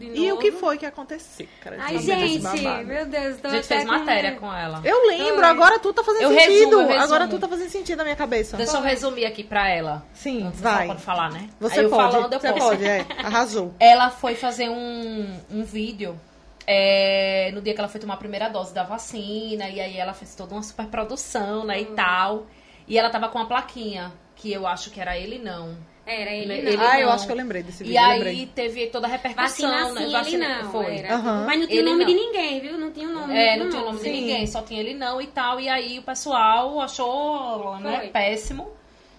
[0.00, 1.46] E o que foi que aconteceu?
[1.60, 2.40] Cara, Ai, gente,
[2.84, 4.80] meu Deus, tô A gente até fez com- matéria com ela.
[4.84, 5.44] Eu lembro, Oi.
[5.44, 6.48] agora tudo tá fazendo Eu sentido.
[6.50, 7.02] resumo, eu resumo.
[7.02, 8.56] Agora tudo tá fazendo sentido na minha cabeça.
[8.56, 10.04] Deixa eu resumir aqui pra ela.
[10.14, 10.86] Sim, Você vai.
[10.86, 11.48] Pode falar, né?
[11.60, 12.68] Você Aí pode, falando, você posso.
[12.68, 13.06] pode, é.
[13.18, 13.74] Arrasou.
[13.80, 16.18] Ela foi fazer um, um vídeo
[16.66, 19.68] é, no dia que ela foi tomar a primeira dose da vacina.
[19.68, 21.80] E aí ela fez toda uma super produção, né?
[21.80, 22.46] E tal.
[22.86, 25.76] E ela tava com uma plaquinha, que eu acho que era ele não.
[26.10, 26.86] Era ele, Ele não.
[26.86, 27.12] ah, eu não.
[27.12, 27.92] acho que eu lembrei desse vídeo.
[27.94, 28.46] E aí lembrei.
[28.54, 30.06] teve toda a repercussão, Vacina né?
[30.06, 30.70] sim, Vacina- ele não.
[30.72, 30.96] Foi.
[30.96, 31.14] Era.
[31.14, 31.44] Aham.
[31.46, 32.06] Mas não tinha o nome não.
[32.06, 32.78] de ninguém, viu?
[32.78, 33.36] Não tinha o nome.
[33.36, 34.10] É, não tinha o nome de Sim.
[34.12, 35.60] ninguém, só tinha ele não e tal.
[35.60, 38.70] E aí o pessoal achou né, péssimo,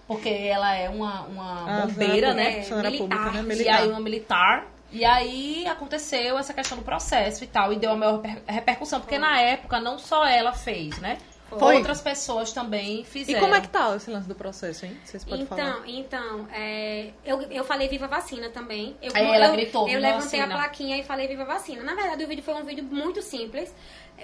[0.08, 2.62] porque ela é uma, uma Ah, bombeira, né?
[2.62, 3.16] funcionária militar.
[3.18, 3.40] pública, né?
[3.40, 3.80] E Militar.
[3.82, 4.66] aí uma militar.
[4.92, 8.98] E aí aconteceu essa questão do processo e tal, e deu a maior reper- repercussão,
[9.00, 11.16] porque na época não só ela fez, né?
[11.58, 11.76] Foi.
[11.76, 13.40] Outras pessoas também E fizeram.
[13.40, 14.96] como é que tá esse lance do processo, hein?
[15.04, 15.82] Vocês podem Então, falar.
[15.88, 18.96] então, é, eu, eu falei Viva Vacina também.
[19.02, 20.44] Eu, Aí ela eu, gritou, Eu "Viva levantei vacina".
[20.54, 21.82] a plaquinha e falei Viva Vacina.
[21.82, 23.74] Na verdade, o vídeo foi um vídeo muito simples.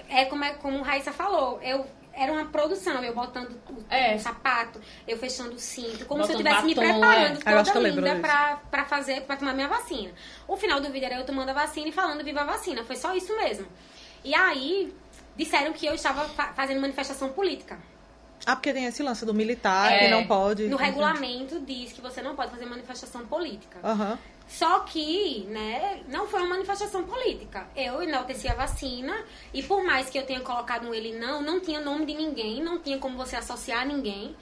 [0.09, 1.59] É como, é, como Raíssa falou.
[1.61, 4.17] Eu, era uma produção, eu botando o, É.
[4.17, 7.63] sapato, eu fechando o cinto, como se eu Botando estivesse me batom, preparando é.
[7.63, 10.11] Toda linda pra, pra fazer, pra tomar minha vacina.
[10.47, 12.83] O final do vídeo era eu tomando a vacina e falando Viva Vacina.
[12.83, 13.67] Foi só isso mesmo.
[14.23, 14.91] E aí,
[15.37, 17.77] disseram que eu estava fa- fazendo manifestação política.
[18.45, 19.99] Ah, porque tem esse lance do militar É.
[19.99, 20.67] que não pode.
[20.67, 23.79] No regulamento diz que você não pode fazer manifestação política.
[23.83, 24.17] Aham.
[24.47, 27.67] Só que, né, não foi uma manifestação política.
[27.75, 29.13] Eu enalteci a vacina
[29.53, 32.63] e por mais que eu tenha colocado um ele não, não tinha nome de ninguém,
[32.63, 34.33] não tinha como você associar a ninguém.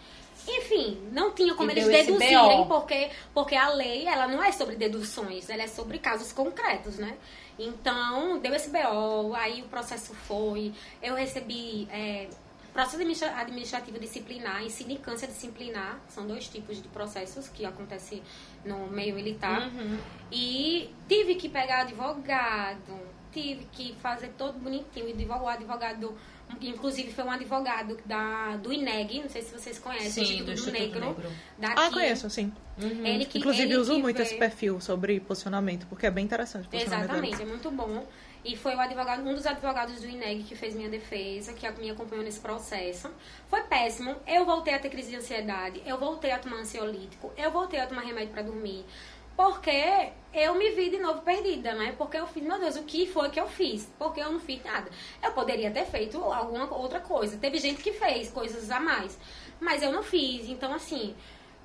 [0.47, 4.75] Enfim, não tinha como E eles deduzirem, porque, porque a lei, ela não é sobre
[4.75, 7.17] deduções, ela é sobre casos concretos, né?
[7.57, 12.27] Então, deu esse BO, aí o processo foi, eu recebi é,
[12.73, 18.21] processo administra- administrativo disciplinar e sindicância disciplinar, são dois tipos de processos que acontecem
[18.65, 19.69] no meio militar.
[19.69, 19.97] Uhum.
[20.29, 22.99] E tive que pegar advogado,
[23.31, 26.13] tive que fazer todo bonitinho, o advogado
[26.62, 30.51] Inclusive foi um advogado da, do INEG, não sei se vocês conhecem, Sim, Instituto do
[30.53, 31.05] Instituto Negro.
[31.08, 31.31] Negro.
[31.58, 31.73] Daqui.
[31.77, 32.51] Ah, conheço, sim.
[32.79, 36.23] Ele que, Inclusive, ele uso que muito vê- esse perfil sobre posicionamento, porque é bem
[36.25, 38.05] interessante Exatamente, é muito bom.
[38.43, 41.89] E foi o advogado, um dos advogados do INEG que fez minha defesa, que me
[41.89, 43.10] acompanhou nesse processo.
[43.49, 44.15] Foi péssimo.
[44.27, 47.88] Eu voltei a ter crise de ansiedade, eu voltei a tomar ansiolítico, eu voltei a
[47.88, 48.86] tomar remédio pra dormir.
[49.35, 51.93] Porque eu me vi de novo perdida, né?
[51.97, 53.91] Porque eu fiz, meu Deus, o que foi que eu fiz?
[53.97, 54.89] Porque eu não fiz nada.
[55.21, 57.37] Eu poderia ter feito alguma outra coisa.
[57.37, 59.17] Teve gente que fez coisas a mais.
[59.59, 60.47] Mas eu não fiz.
[60.49, 61.15] Então, assim,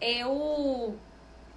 [0.01, 0.97] eu.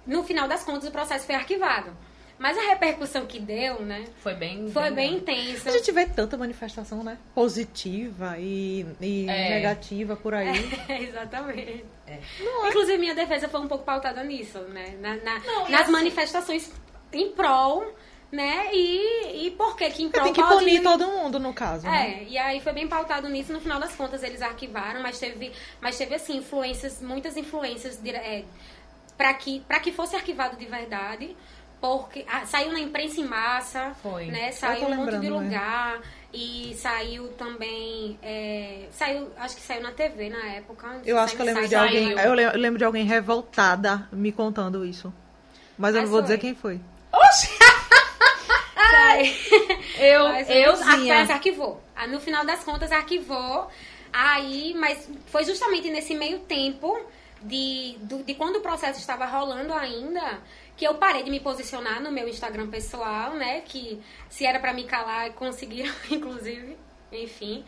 [0.06, 1.96] No final das contas, o processo foi arquivado.
[2.44, 4.04] Mas a repercussão que deu, né?
[4.18, 4.70] Foi bem.
[4.70, 5.42] Foi bem grande.
[5.46, 5.70] intensa.
[5.70, 7.16] A gente vê tanta manifestação, né?
[7.34, 9.48] Positiva e, e É.
[9.54, 10.50] negativa por aí.
[11.08, 11.86] Exatamente.
[12.06, 12.18] É.
[12.68, 14.94] Inclusive, minha defesa foi um pouco pautada nisso, né?
[15.00, 16.70] Na- na- Não, nas assim- manifestações
[17.14, 17.94] em prol,
[18.30, 18.68] né?
[18.74, 21.86] E, e por que que em Porque prol tem que punir todo mundo, no caso,
[21.86, 22.20] né?
[22.20, 25.50] É, e aí foi bem pautado nisso, no final das contas eles arquivaram, mas teve,
[25.80, 28.44] mas teve assim, influências, muitas influências é,
[29.16, 31.34] para que, pra que fosse arquivado de verdade,
[31.84, 34.26] porque ah, saiu na imprensa em massa, Foi.
[34.26, 34.50] né?
[34.52, 35.44] Saiu um monte de lembrando, é.
[35.44, 36.00] lugar
[36.32, 41.00] e saiu também, é, saiu, acho que saiu na TV na época.
[41.04, 42.10] Eu acho que eu lembro de alguém.
[42.12, 45.12] Eu le- eu lembro de alguém revoltada me contando isso.
[45.76, 46.22] Mas eu Mas não vou foi.
[46.22, 46.80] dizer quem foi.
[48.90, 49.34] Sai.
[49.98, 51.82] Eu, Mas eu, a peça arquivou.
[51.96, 53.68] Ah, No final das contas, arquivou.
[54.12, 56.96] Aí, mas foi justamente nesse meio tempo
[57.42, 60.38] de, do- de quando o processo estava rolando ainda
[60.76, 63.60] que eu parei de me posicionar no meu Instagram pessoal, né?
[63.60, 66.76] Que se era pra me calar, conseguiram, inclusive.
[67.12, 67.64] Enfim.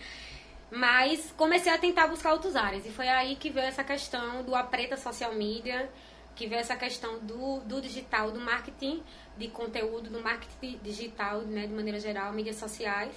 [0.70, 2.84] Mas comecei a tentar buscar outras áreas.
[2.84, 5.88] E foi aí que veio essa questão do apreta social media,
[6.34, 9.02] que veio essa questão do, do digital, do marketing
[9.36, 13.14] de conteúdo, do marketing digital, né, de maneira geral, mídias sociais.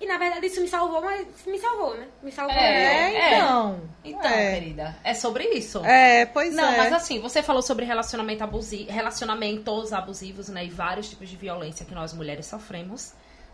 [0.00, 2.08] E na verdade isso me salvou, mas me salvou, né?
[2.22, 2.56] Me salvou.
[2.56, 3.80] É, É, então.
[4.02, 4.54] Então, é.
[4.54, 5.84] querida, é sobre isso.
[5.84, 6.78] É, pois Não, é.
[6.78, 10.64] mas assim, você falou sobre relacionamento abusi relacionamentos abusivos, né?
[10.64, 13.12] E vários tipos de violência que nós mulheres sofremos,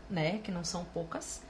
[0.09, 0.39] né?
[0.45, 1.43] Que não são poucas.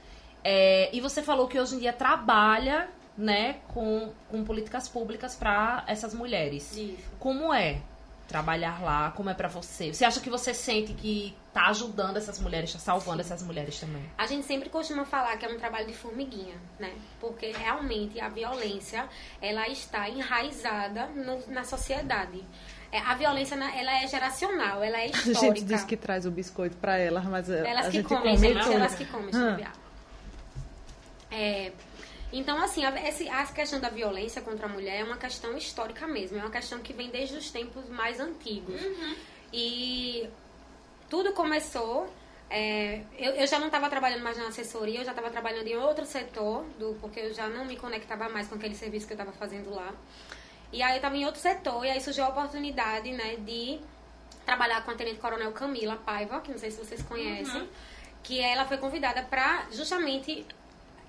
[0.43, 3.57] É, e você falou que hoje em dia trabalha, né?
[3.67, 6.75] Com, com políticas públicas para essas mulheres.
[6.75, 6.97] Isso.
[7.19, 7.81] Como é
[8.27, 9.11] trabalhar lá?
[9.11, 9.93] Como é pra você?
[9.93, 14.03] Você acha que você sente que tá ajudando essas mulheres, tá salvando essas mulheres também?
[14.17, 16.93] A gente sempre costuma falar que é um trabalho de formiguinha, né?
[17.19, 19.07] Porque realmente a violência,
[19.41, 22.43] ela está enraizada no- na sociedade.
[22.91, 25.39] É, a violência, ela é geracional, ela é A histórica.
[25.41, 28.35] gente diz que traz o biscoito pra elas, mas é, Elas a que gente comem,
[28.35, 29.71] come elas que comem, ah.
[31.29, 31.71] É,
[32.31, 36.37] então, assim, a, a questão da violência contra a mulher é uma questão histórica mesmo.
[36.37, 38.81] É uma questão que vem desde os tempos mais antigos.
[39.53, 40.29] E
[41.09, 42.11] tudo começou...
[42.49, 45.77] é, eu, eu já não estava trabalhando mais na assessoria, eu já estava trabalhando em
[45.77, 49.17] outro setor, do, porque eu já não me conectava mais com aquele serviço que eu
[49.17, 49.93] estava fazendo lá.
[50.71, 53.79] E aí eu estava em outro setor, e aí surgiu a oportunidade, né, de
[54.45, 57.69] trabalhar com a Tenente Coronel Camila Paiva, que não sei se vocês conhecem,
[58.23, 60.45] que ela foi convidada para justamente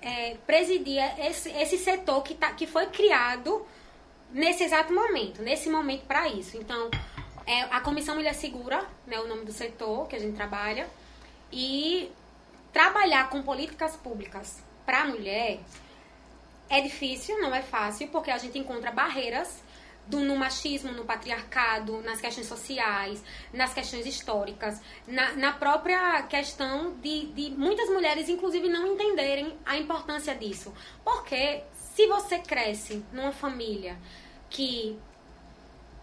[0.01, 3.65] é, presidir esse, esse setor que, tá, que foi criado
[4.31, 6.57] nesse exato momento, nesse momento para isso.
[6.57, 6.89] Então,
[7.45, 10.87] é, a Comissão Mulher Segura, né, o nome do setor que a gente trabalha,
[11.51, 12.11] e
[12.71, 15.59] trabalhar com políticas públicas para a mulher
[16.69, 19.63] é difícil, não é fácil, porque a gente encontra barreiras
[20.09, 26.93] do, no machismo, no patriarcado, nas questões sociais, nas questões históricas, na, na própria questão
[26.95, 30.73] de, de muitas mulheres, inclusive, não entenderem a importância disso.
[31.03, 31.61] Porque
[31.95, 33.97] se você cresce numa família
[34.49, 34.97] que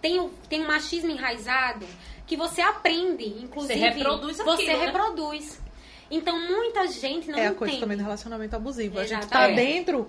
[0.01, 1.87] tem, o- tem um machismo enraizado,
[2.27, 3.79] que você aprende, inclusive.
[3.79, 4.85] reproduz aquilo, Você né?
[4.87, 5.61] reproduz.
[6.09, 7.59] Então, muita gente não é a entende.
[7.59, 8.99] coisa também do relacionamento abusivo.
[9.01, 9.57] A gente Exatamente.
[9.57, 10.09] tá dentro.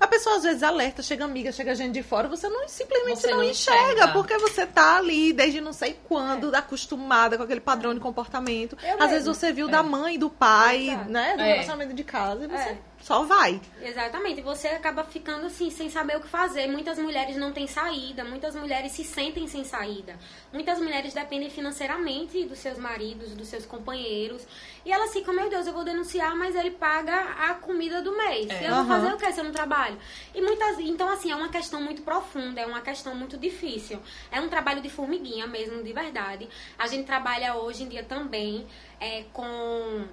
[0.00, 3.30] A pessoa às vezes alerta, chega amiga, chega gente de fora, você não simplesmente Você
[3.30, 4.08] não, não enxerga, enxerga.
[4.12, 8.76] porque você tá ali desde não sei quando, acostumada com aquele padrão de comportamento.
[8.82, 9.34] Eu às vezes mesmo.
[9.34, 11.10] você viu da mãe, do pai, Exato.
[11.10, 11.46] né, do É.
[11.52, 12.78] relacionamento de casa, e você É.
[13.00, 13.60] só vai.
[13.80, 16.66] Exatamente, e você acaba ficando assim, sem saber o que fazer.
[16.66, 20.18] Muitas mulheres não têm saída, muitas mulheres se sentem sem saída.
[20.52, 24.46] Muitas mulheres dependem financeiramente dos seus maridos, dos seus companheiros.
[24.84, 28.50] E elas ficam, meu Deus, eu vou denunciar, mas ele paga a comida do mês.
[28.50, 28.64] É.
[28.66, 28.86] Eu vou Aham.
[28.88, 29.96] fazer o que se eu não trabalho?
[30.34, 34.00] E muitas, então, assim, é uma questão muito profunda, é uma questão muito difícil.
[34.30, 36.48] É um trabalho de formiguinha mesmo, de verdade.
[36.78, 38.66] A gente trabalha hoje em dia também
[39.00, 40.06] é, com-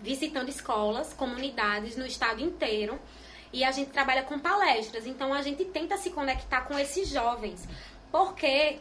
[0.00, 2.98] visitando escolas, comunidades no estado inteiro.
[3.52, 5.06] E a gente trabalha com palestras.
[5.06, 7.66] Então a gente tenta se conectar com esses jovens.
[8.10, 8.78] Porque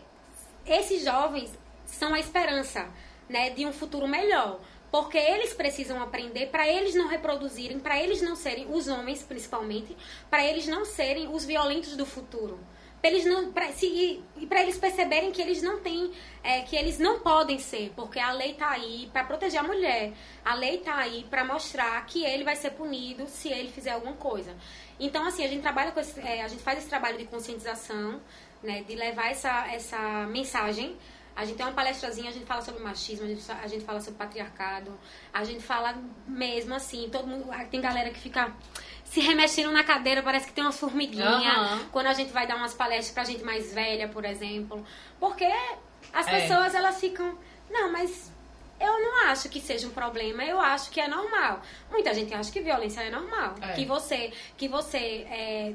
[0.65, 1.51] esses jovens
[1.85, 2.87] são a esperança
[3.29, 4.59] né, de um futuro melhor.
[4.91, 9.93] porque eles precisam aprender para eles não reproduzirem, para eles não serem, os homens principalmente,
[10.29, 12.57] para eles não serem os violentos do futuro.
[13.05, 16.11] Pra eles não, pra, se, e para eles perceberem que eles não têm,
[16.43, 20.11] é, que eles não podem ser, porque a lei tá aí para proteger a mulher.
[20.43, 24.13] A lei tá aí para mostrar que ele vai ser punido se ele fizer alguma
[24.13, 24.55] coisa.
[24.99, 28.19] Então, assim, a gente trabalha com esse, é, a gente faz esse trabalho de conscientização,
[28.63, 30.97] né, de levar essa, essa mensagem
[31.35, 33.99] a gente tem uma palestrazinha, a gente fala sobre machismo, a gente, a gente fala
[33.99, 34.97] sobre patriarcado,
[35.33, 35.93] a gente fala
[36.25, 37.49] mesmo assim, todo mundo.
[37.69, 38.55] Tem galera que fica
[39.15, 41.71] se remexendo na cadeira, parece que tem umas formiguinhas.
[41.71, 41.85] Uhum.
[41.89, 44.85] Quando a gente vai dar umas palestras pra gente mais velha, por exemplo.
[45.17, 45.49] Porque
[46.11, 46.41] as é.
[46.41, 47.37] pessoas, elas ficam.
[47.69, 48.29] Não, mas
[48.77, 51.61] eu não acho que seja um problema, eu acho que é normal.
[51.89, 53.55] Muita gente acha que violência é normal.
[53.61, 53.71] É.
[53.71, 55.73] Que você, que você é,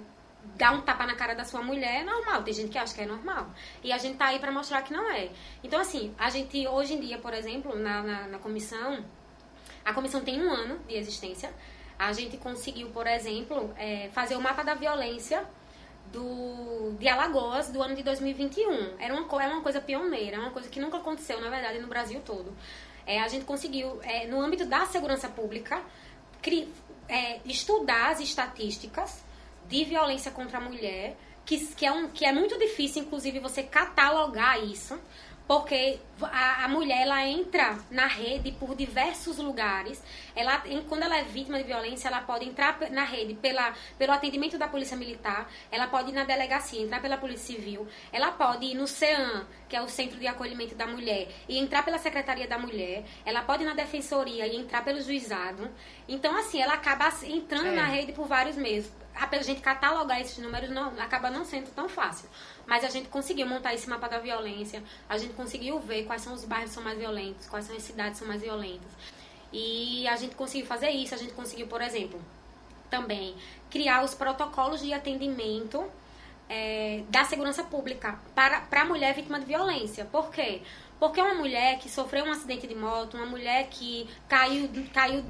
[0.56, 2.42] dar um tapa na cara da sua mulher é normal.
[2.42, 3.46] Tem gente que acha que é normal.
[3.82, 5.30] E a gente tá aí para mostrar que não é.
[5.64, 9.02] Então, assim, a gente hoje em dia, por exemplo, na, na, na, comissão,
[9.82, 11.50] a comissão tem um ano de existência.
[12.00, 15.44] A gente conseguiu, por exemplo, é, fazer o mapa da violência
[16.10, 18.98] do, de Alagoas do ano de 2021.
[18.98, 22.22] Era uma, era uma coisa pioneira, uma coisa que nunca aconteceu, na verdade, no Brasil
[22.24, 22.56] todo.
[23.06, 25.82] É, a gente conseguiu, é, no âmbito da segurança pública,
[26.40, 26.72] cri,
[27.06, 29.22] é, estudar as estatísticas
[29.68, 33.62] de violência contra a mulher, que, que, é, um, que é muito difícil, inclusive, você
[33.62, 34.98] catalogar isso,
[35.50, 40.00] porque a, a, mulher ela entra na rede por diversos lugares.
[40.36, 44.56] Ela, quando ela é vítima de violência, ela pode entrar na rede pela, pelo atendimento
[44.56, 48.74] da polícia militar, ela pode ir na delegacia, entrar pela polícia civil, ela pode ir
[48.76, 52.56] no CEAM, que é o Centro de Acolhimento da Mulher, e entrar pela Secretaria da
[52.56, 55.68] Mulher, ela pode ir na Defensoria e entrar pelo juizado.
[56.06, 57.74] Então, assim, ela acaba entrando é.
[57.74, 61.88] na rede por vários meses a gente catalogar esses números não, acaba não sendo tão
[61.88, 62.28] fácil.
[62.70, 66.32] Mas a gente conseguiu montar esse mapa da violência, a gente conseguiu ver quais são
[66.32, 68.92] os bairros que são mais violentos, quais são as cidades que são mais violentas.
[69.52, 72.20] E a gente conseguiu fazer isso, a gente conseguiu, por exemplo,
[72.88, 73.34] também
[73.68, 75.84] criar os protocolos de atendimento
[76.48, 80.04] é, da segurança pública para, para a mulher vítima de violência.
[80.04, 80.62] Por quê?
[81.00, 85.24] Porque uma mulher que sofreu um acidente de moto, uma mulher que caiu, caiu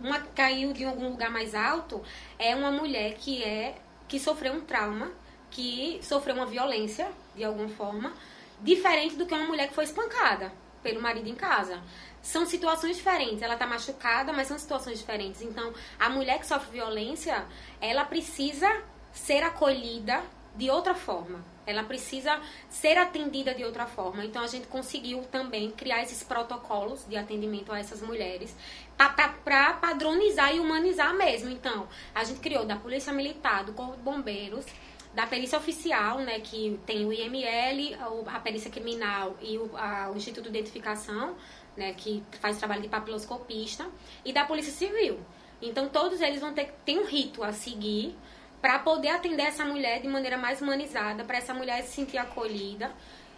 [0.00, 2.00] uma caiu de algum lugar mais alto
[2.38, 3.74] é uma mulher que é
[4.08, 5.12] que sofreu um trauma,
[5.50, 8.12] que sofreu uma violência de alguma forma,
[8.60, 11.82] diferente do que uma mulher que foi espancada pelo marido em casa.
[12.22, 13.42] São situações diferentes.
[13.42, 15.42] Ela está machucada, mas são situações diferentes.
[15.42, 17.46] Então, a mulher que sofre violência,
[17.80, 18.82] ela precisa
[19.12, 20.22] ser acolhida
[20.54, 21.44] de outra forma.
[21.66, 24.24] Ela precisa ser atendida de outra forma.
[24.24, 28.54] Então a gente conseguiu também criar esses protocolos de atendimento a essas mulheres
[28.96, 31.48] para padronizar e humanizar mesmo.
[31.50, 34.66] Então, a gente criou da Polícia Militar, do Corpo de Bombeiros,
[35.14, 37.96] da perícia oficial, né, que tem o IML,
[38.26, 41.34] a perícia criminal e o, a, o Instituto de Identificação,
[41.76, 43.86] né, que faz trabalho de papiloscopista,
[44.24, 45.18] e da Polícia Civil.
[45.60, 48.16] Então, todos eles vão ter tem um rito a seguir
[48.60, 52.92] para poder atender essa mulher de maneira mais humanizada, para essa mulher se sentir acolhida.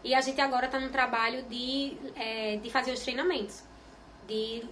[0.05, 3.63] E a gente agora está no trabalho de, é, de fazer os treinamentos,
[4.27, 4.65] de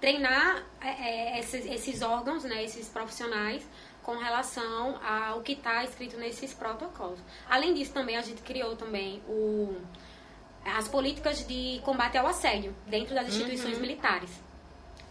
[0.00, 3.66] treinar é, é, esses, esses, órgãos, né, esses profissionais,
[4.04, 7.18] com relação ao que está escrito nesses protocolos.
[7.48, 9.76] Além disso, também a gente criou também o,
[10.64, 13.80] as políticas de combate ao assédio dentro das instituições uhum.
[13.80, 14.30] militares.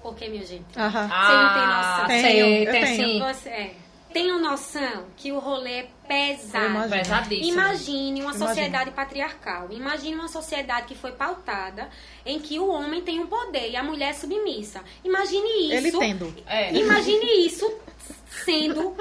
[0.01, 0.77] Por que, minha gente?
[0.77, 0.91] Uhum.
[0.91, 2.03] Você não tem noção.
[2.03, 3.19] Ah, tem, sim.
[3.19, 3.75] Você, é,
[4.13, 6.89] tenham noção que o rolê é pesado.
[6.89, 7.51] Pesadíssimo.
[7.51, 9.71] Imagine uma sociedade patriarcal.
[9.71, 11.89] Imagine uma sociedade que foi pautada
[12.25, 14.81] em que o homem tem um poder e a mulher é submissa.
[15.03, 15.73] Imagine isso.
[15.73, 16.33] Ele tendo.
[16.45, 16.73] É.
[16.73, 17.69] Imagine isso
[18.45, 18.95] sendo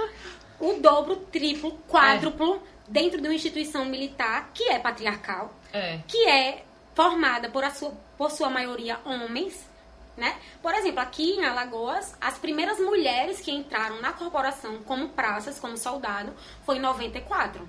[0.59, 2.59] o dobro, triplo, quádruplo é.
[2.88, 5.98] dentro de uma instituição militar que é patriarcal, é.
[6.09, 9.72] que é formada por, a sua, por sua maioria homens
[10.16, 10.38] né?
[10.61, 15.77] Por exemplo, aqui em Alagoas, as primeiras mulheres que entraram na corporação como praças, como
[15.77, 16.33] soldado,
[16.64, 17.66] foi em 94.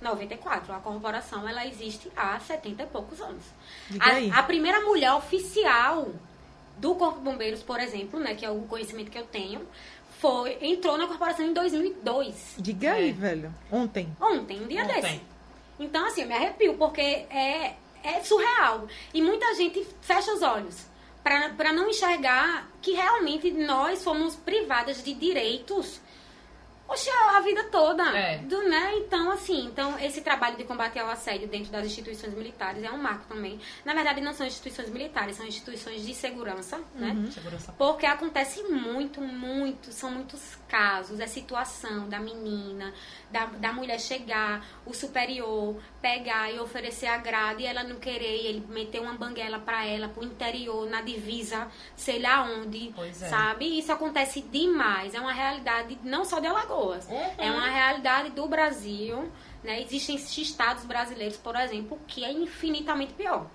[0.00, 0.72] 94.
[0.74, 3.44] A corporação ela existe há 70 e poucos anos.
[4.00, 6.08] A, a, primeira mulher oficial
[6.76, 9.66] do Corpo de Bombeiros, por exemplo, né, que é o conhecimento que eu tenho,
[10.18, 12.56] foi entrou na corporação em 2002.
[12.58, 13.12] Diga aí, é.
[13.12, 13.54] velho.
[13.70, 14.16] Ontem.
[14.20, 15.00] Ontem, um dia Ontem.
[15.00, 15.20] desse.
[15.78, 18.86] Então, assim, eu me arrepio, porque é, é surreal.
[19.12, 20.91] E muita gente fecha os olhos
[21.22, 26.00] para não enxergar que realmente nós fomos privadas de direitos
[27.54, 28.16] vida toda.
[28.16, 28.38] É.
[28.38, 28.94] Do, né?
[28.96, 32.98] Então, assim, então esse trabalho de combater ao assédio dentro das instituições militares é um
[32.98, 33.60] marco também.
[33.84, 37.14] Na verdade, não são instituições militares, são instituições de segurança, né?
[37.32, 37.72] Segurança.
[37.76, 42.94] Porque acontece muito, muito, são muitos casos, é situação da menina,
[43.30, 48.64] da, da mulher chegar, o superior pegar e oferecer agrado e ela não querer, ele
[48.68, 53.28] meter uma banguela pra ela, pro interior, na divisa, sei lá onde, Pois é.
[53.28, 53.78] sabe?
[53.78, 57.06] Isso acontece demais, é uma realidade não só de Alagoas,
[57.46, 59.30] é uma realidade do Brasil,
[59.62, 59.82] né?
[59.82, 63.46] Existem estados brasileiros, por exemplo, que é infinitamente pior.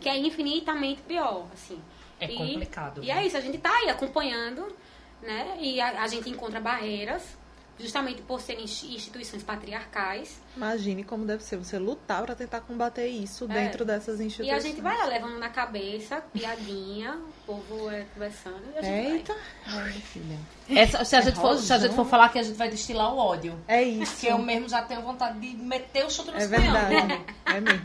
[0.00, 1.80] Que é infinitamente pior, assim.
[2.20, 3.22] É complicado, E né?
[3.22, 4.74] é isso, a gente tá aí acompanhando,
[5.22, 5.56] né?
[5.60, 7.37] E a, a gente encontra barreiras,
[7.78, 10.40] justamente por serem insti- instituições patriarcais.
[10.56, 13.48] Imagine como deve ser você lutar pra tentar combater isso É.
[13.48, 14.64] dentro dessas E instituições.
[14.64, 19.10] a gente vai lá levando na cabeça, piadinha, o povo é conversando e a gente
[19.12, 20.38] Eita, ai, minha filha.
[20.68, 22.68] Essa- se, a É gente for, se a gente for falar que a gente vai
[22.68, 23.58] destilar o ódio.
[23.68, 24.12] É isso.
[24.12, 26.96] Porque eu mesmo já tenho vontade de meter o chute no É verdade.
[27.46, 27.84] É mesmo.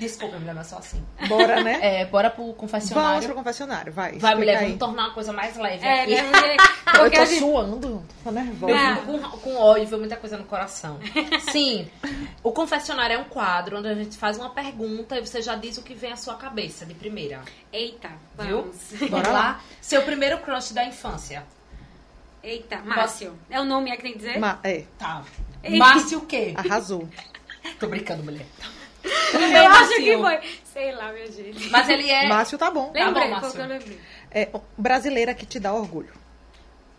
[0.00, 1.04] Desculpa, mulher, mas só assim.
[1.28, 1.78] Bora, né?
[2.00, 3.22] É, bora pro Vamos confessionário.
[3.26, 4.18] pro confessionário, vai.
[4.18, 4.64] Vai, mulher, aí.
[4.64, 6.14] vamos tornar uma coisa mais leve É, aqui.
[6.14, 6.22] né?
[6.30, 6.56] Porque,
[6.96, 8.72] Eu porque tô gente- suando, tô nervosa.
[8.72, 8.96] Eu É.
[8.96, 10.98] com, com ódio, viu muita coisa no coração.
[11.52, 11.88] Sim,
[12.42, 15.76] o confessionário é um quadro onde a gente faz uma pergunta e você já diz
[15.78, 17.40] o que vem à sua cabeça de primeira.
[17.72, 18.62] Eita, Viu?
[18.62, 18.76] vamos.
[18.92, 19.38] Vamos Bora lá?
[19.38, 19.60] lá.
[19.80, 21.44] Seu primeiro crush da infância.
[22.42, 23.34] Eita, Márcio.
[23.50, 24.38] É o nome é que tem que dizer?
[24.38, 25.22] Ma- é, Tá.
[25.62, 25.76] Ei.
[25.78, 26.54] Márcio o quê?
[26.56, 27.06] arrasou.
[27.78, 28.46] Tô brincando, mulher.
[29.02, 30.40] Eu acho que foi.
[30.64, 31.68] Sei lá, minha gente.
[31.70, 32.28] Mas ele é.
[32.28, 32.92] Márcio tá bom.
[32.94, 33.66] Lembrei, bom, que eu Márcio.
[33.66, 34.00] lembrei?
[34.30, 36.12] É, brasileira que te dá orgulho.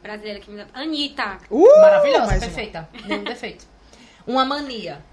[0.02, 0.68] Brasileira que me dá.
[0.74, 1.38] Anitta.
[1.50, 2.48] Uh, Maravilhosa, mais uma.
[2.48, 2.90] perfeita.
[3.06, 3.66] Nenhum defeito.
[4.26, 5.04] Uma mania.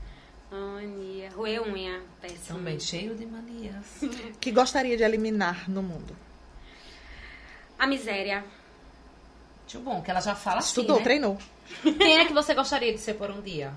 [0.51, 1.31] Ania.
[1.37, 2.01] Roer unha.
[2.21, 2.59] Péssimo.
[2.59, 3.85] Também cheio de manias.
[4.41, 6.17] Que gostaria de eliminar no mundo.
[7.79, 8.45] A miséria.
[9.63, 11.03] Muito bom, que ela já fala assim, Estudou, né?
[11.05, 11.39] treinou.
[11.83, 13.73] Quem é que você gostaria de ser por um dia?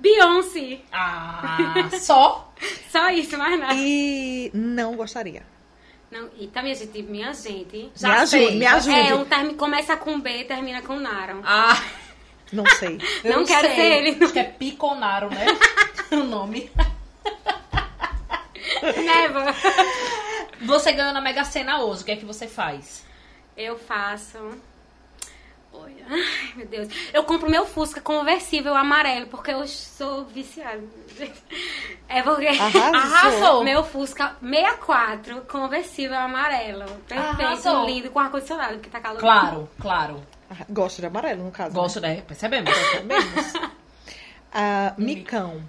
[0.00, 0.80] Beyoncé.
[0.92, 2.52] Ah, só?
[2.90, 3.74] Só isso, mais nada.
[3.76, 5.42] E não gostaria.
[6.10, 7.90] Não, eita, minha gente, minha gente.
[7.94, 8.58] Já me ajude, sei.
[8.58, 8.96] me ajude.
[8.98, 11.40] É, um termo começa com B e termina com Naron.
[11.44, 11.80] Ah,
[12.52, 12.98] Não sei.
[13.22, 13.76] eu Não quero sei.
[13.76, 14.24] ser ele.
[14.24, 15.46] Acho que é Piconaro, né?
[16.10, 16.70] o nome.
[18.82, 19.54] Neva.
[20.62, 23.04] Você ganhou na Mega Sena hoje, o que é que você faz?
[23.56, 24.38] Eu faço.
[25.72, 26.88] Olha, ai meu Deus.
[27.12, 30.82] Eu compro meu Fusca conversível amarelo, porque eu sou viciada.
[32.08, 32.46] É porque.
[32.48, 32.94] Arrasou.
[32.94, 33.64] Arrasou.
[33.64, 36.84] Meu Fusca 64 conversível amarelo.
[37.06, 37.86] Perfeito, Arrasou.
[37.86, 39.20] lindo, com ar-condicionado, porque tá calor.
[39.20, 40.22] Claro, claro.
[40.50, 41.72] Ah, Gosto de amarelo, no caso.
[41.74, 42.22] Gosto, né?
[42.22, 42.70] Percebemos.
[43.04, 43.52] Menos.
[44.52, 45.62] Ah, micão.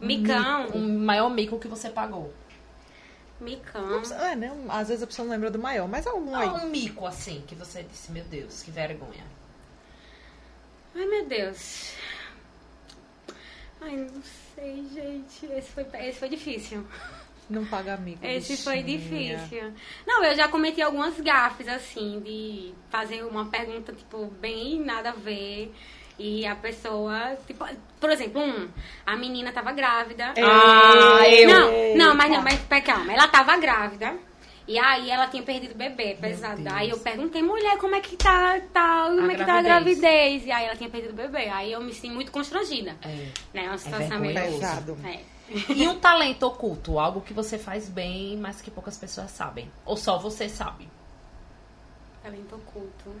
[0.00, 0.68] Micão.
[0.68, 2.32] O maior mico que você pagou.
[3.40, 4.02] Micão.
[4.20, 4.50] É, né?
[4.68, 6.48] Às vezes a pessoa não lembra do maior, mas algum aí.
[6.48, 9.24] Um mico, assim, que você disse, meu Deus, que vergonha.
[10.94, 11.92] Ai, meu Deus.
[13.80, 14.22] Ai, não
[14.54, 15.46] sei, gente.
[15.52, 16.86] Esse foi, esse foi difícil.
[17.48, 18.18] Não paga amigo.
[18.24, 19.36] Esse foi bichinha.
[19.36, 19.72] difícil.
[20.06, 25.12] Não, eu já cometi algumas gafes, assim, de fazer uma pergunta, tipo, bem nada a
[25.12, 25.72] ver.
[26.18, 27.64] E a pessoa, tipo,
[28.00, 28.68] por exemplo, um,
[29.04, 30.32] a menina tava grávida.
[30.38, 31.48] Ah, eu.
[31.48, 34.14] Não, não, mas não, mas pera, calma, ela tava grávida.
[34.68, 36.62] E aí ela tinha perdido o bebê, pesado.
[36.72, 39.62] Aí eu perguntei, mulher, como é que tá, tá como A é que tá a
[39.62, 40.00] gravidez.
[40.00, 40.46] gravidez?
[40.46, 41.48] E aí ela tinha perdido o bebê.
[41.48, 42.96] Aí eu me senti muito constrangida.
[43.02, 43.28] É.
[43.54, 43.68] Né?
[43.68, 44.34] Uma situação meio.
[44.34, 44.60] vergonhoso.
[44.60, 44.98] Pesado.
[45.04, 45.20] É.
[45.72, 49.70] E um talento oculto, algo que você faz bem, mas que poucas pessoas sabem.
[49.84, 50.88] Ou só você sabe.
[52.20, 53.14] Talento oculto.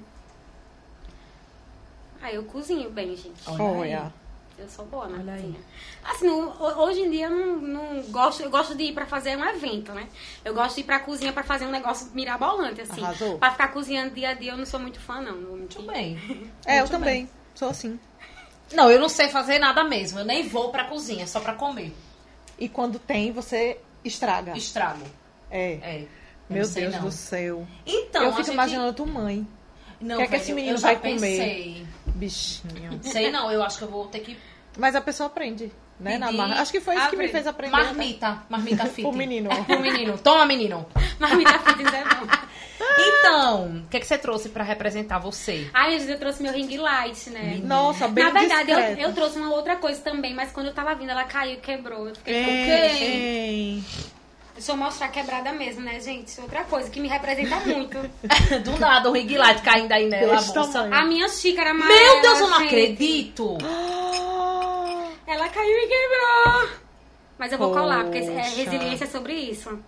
[2.22, 3.42] Ah, eu cozinho bem, gente.
[3.46, 3.76] Olha aí.
[3.92, 4.12] Olha.
[4.58, 5.42] Eu sou boa na Olha aí.
[5.42, 5.60] cozinha.
[6.02, 9.04] Assim, não- ho- hoje em dia eu não, não gosto, eu gosto de ir pra
[9.04, 10.08] fazer um evento, né?
[10.42, 13.02] Eu gosto de ir pra cozinha pra fazer um negócio mirabolante, assim.
[13.04, 13.38] Arrasou.
[13.38, 15.36] Pra ficar cozinhando dia a dia, eu não sou muito fã, não.
[15.36, 16.18] Muito bem.
[16.64, 17.28] É, eu Muito também.
[17.54, 18.00] Sou assim.
[18.72, 20.18] Não, eu não sei fazer nada mesmo.
[20.20, 21.92] Eu nem vou pra cozinha, só pra comer.
[22.58, 24.56] E quando tem, você estraga.
[24.56, 25.04] Estrago.
[25.50, 25.72] É.
[25.82, 26.06] É.
[26.48, 27.00] Eu Meu Deus não.
[27.02, 27.66] do céu.
[27.84, 28.54] Então, eu fico gente...
[28.54, 29.46] imaginando tua mãe.
[30.00, 31.12] Não, O que é que esse menino eu já vai comer?
[31.20, 31.86] pensei.
[32.16, 33.00] Bichinho.
[33.02, 34.36] Sei não, eu acho que eu vou ter que
[34.78, 36.18] Mas a pessoa aprende, né?
[36.18, 36.60] Na marra.
[36.60, 37.76] Acho que foi isso que me fez aprender.
[37.76, 37.82] né?
[37.82, 38.42] marmita.
[38.48, 39.06] Marmita fit.
[39.06, 39.50] O menino.
[39.68, 40.18] O menino.
[40.18, 40.86] Toma, menino.
[41.18, 42.26] Mas me dá fitness é bom.
[42.98, 45.68] Então, o que, é que você trouxe pra representar você?
[45.72, 47.60] Ai, gente, eu trouxe meu ring light, né?
[47.62, 49.00] Nossa, bem Na verdade, eu, discreto.
[49.00, 52.08] eu trouxe uma outra coisa também, mas quando eu tava vindo, ela caiu e quebrou.
[52.08, 53.02] Eu fiquei, Ei, ok.
[53.08, 53.84] ei.
[54.56, 56.40] Deixa eu mostrar quebrada mesmo, né, gente?
[56.40, 57.98] Outra coisa que me representa muito.
[58.64, 60.72] Do nada, o ring light caindo aí nela, a Desse bolsa.
[60.72, 60.94] tamanho.
[60.94, 62.00] A minha xícara amarela.
[62.12, 62.66] Meu Deus, eu não gente.
[62.68, 63.58] acredito.
[65.26, 66.68] Ela caiu e quebrou.
[67.38, 68.56] Mas eu vou colar, porque é Poxa.
[68.56, 69.78] resiliência sobre isso.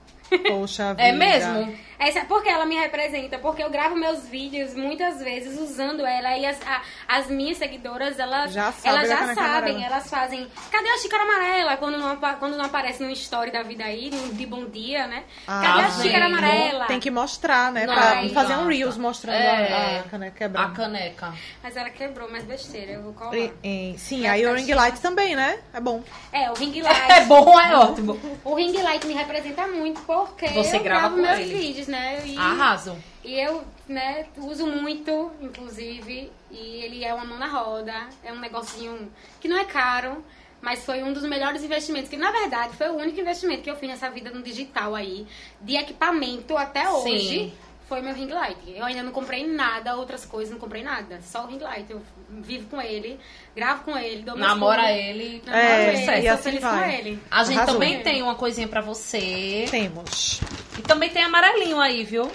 [0.49, 1.03] Poxa vida.
[1.03, 1.75] É mesmo?
[1.99, 6.47] Essa, porque ela me representa, porque eu gravo meus vídeos muitas vezes usando ela e
[6.47, 10.49] as, a- as minhas seguidoras, elas Já sabem elas já caneca sabem, elas fazem.
[10.71, 11.77] Cadê a xícara amarela?
[11.77, 15.25] Quando não, quando não aparece no story da vida aí, de bom dia, né?
[15.47, 16.85] Ah, Cadê a gente, xícara amarela?
[16.87, 17.85] Tem que mostrar, né?
[17.85, 18.69] Não, pra não fazer um.
[18.69, 19.97] Reels mostrando É.
[19.97, 20.73] a, a caneca A quebrada.
[20.75, 21.35] caneca.
[21.63, 23.35] Mas ela quebrou, mas besteira, eu vou colar.
[23.37, 25.59] E- e- sim, aí o ring light também, né?
[25.75, 26.05] É bom.
[26.33, 27.11] É, o ring light.
[27.11, 28.21] É bom, é ótimo.
[28.45, 31.55] O ring light me representa muito porque Você eu grava gravo meus ele.
[31.59, 32.23] vídeos, né?
[32.27, 32.97] E, Arraso.
[33.25, 38.39] e eu, né, uso muito, inclusive, e ele é uma mão na roda, é um
[38.39, 39.11] negocinho
[39.41, 40.25] que não é caro,
[40.61, 43.77] mas foi um dos melhores investimentos, que na verdade foi o único investimento que eu
[43.77, 45.27] fiz nessa vida no digital aí,
[45.61, 46.91] de equipamento até Sim.
[46.91, 47.55] hoje.
[47.89, 48.59] Foi meu ring light.
[48.77, 51.23] Eu ainda não comprei nada, outras coisas, não comprei nada.
[51.23, 51.91] Só o ring light.
[51.91, 53.19] Eu vivo com ele,
[53.57, 55.43] gravo com ele, dou Namora pulos, ele.
[55.47, 56.79] namoro É, ele, e sou assim feliz vai.
[56.85, 57.23] com ele.
[57.31, 57.75] A gente Arrasou.
[57.77, 59.65] também tem uma coisinha pra você.
[59.71, 60.39] Temos.
[60.79, 62.31] E também tem amarelinho aí, viu?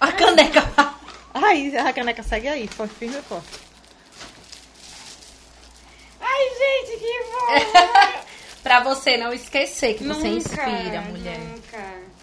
[0.00, 0.62] A caneca.
[1.34, 3.46] Aí, a caneca segue aí, foi firme e forte.
[6.20, 8.22] Ai, gente, que bom!
[8.62, 11.38] pra você não esquecer que você Nunca, inspira, mulher.
[11.38, 12.17] Nunca.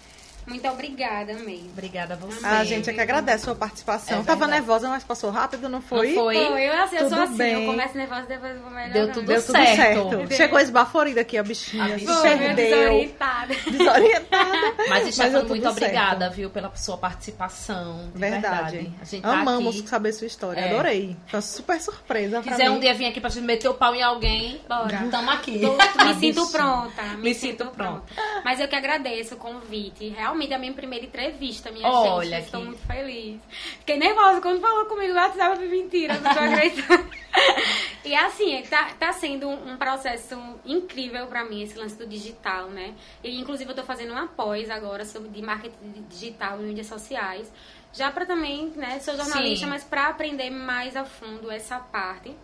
[0.46, 1.64] Muito obrigada, amei.
[1.72, 2.44] Obrigada a você.
[2.46, 4.20] A gente é que agradece a sua participação.
[4.20, 6.12] É Tava nervosa, mas passou rápido, não foi?
[6.14, 6.36] Não foi?
[6.36, 7.52] Eu, assim, eu sou assim, bem.
[7.64, 8.92] eu começo nervosa, depois eu vou melhorando.
[8.94, 10.10] Deu tudo Deu tudo certo.
[10.10, 10.34] certo.
[10.34, 11.84] Chegou esbaforida aqui, a bichinha.
[11.84, 12.20] A bichinha.
[12.22, 12.54] Perdeu.
[12.54, 13.54] desorientada.
[13.70, 14.74] Desorientada.
[14.88, 15.76] Mas, Stefano, tudo muito certo.
[15.78, 18.10] obrigada, viu, pela sua participação.
[18.14, 18.76] De verdade.
[18.76, 18.92] Verdade.
[19.00, 19.88] A gente tá Amamos aqui.
[19.88, 20.60] saber sua história.
[20.60, 20.70] É.
[20.70, 21.16] Adorei.
[21.26, 22.76] Foi uma super surpresa Se quiser mim.
[22.76, 25.08] um dia vir aqui pra gente meter o pau em alguém, Bora.
[25.10, 25.58] tamo aqui.
[25.60, 25.72] Tô-
[26.04, 26.46] me sinto bichinha.
[26.52, 27.02] pronta.
[27.02, 28.02] Me, Me sinto, sinto pronta.
[28.44, 30.08] Mas eu que agradeço o convite.
[30.10, 32.44] Realmente é a minha primeira entrevista, minha Olha gente.
[32.46, 33.40] Estou muito feliz.
[33.80, 37.10] Fiquei nervosa quando falou comigo no WhatsApp de mentira, não tô acreditando.
[38.04, 42.94] e assim, tá, tá sendo um processo incrível pra mim, esse lance do digital, né?
[43.22, 47.52] E inclusive eu tô fazendo uma pós agora sobre de marketing digital e mídias sociais.
[47.92, 49.70] Já pra também, né, sou jornalista, Sim.
[49.70, 52.34] mas pra aprender mais a fundo essa parte.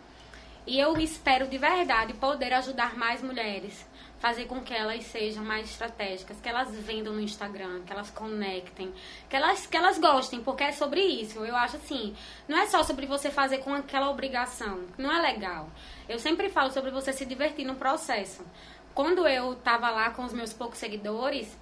[0.67, 3.85] E eu espero de verdade poder ajudar mais mulheres,
[4.23, 8.95] fazer com que elas sejam mais estratégicas, que elas vendam no Instagram, que elas conectem,
[9.29, 11.45] que elas, que elas gostem, porque é sobre isso.
[11.45, 12.15] Eu acho assim,
[12.47, 15.69] não é só sobre você fazer com aquela obrigação, não é legal.
[16.09, 18.47] Eu sempre falo sobre você se divertir no processo.
[18.95, 21.59] Quando eu tava lá com os meus poucos seguidores,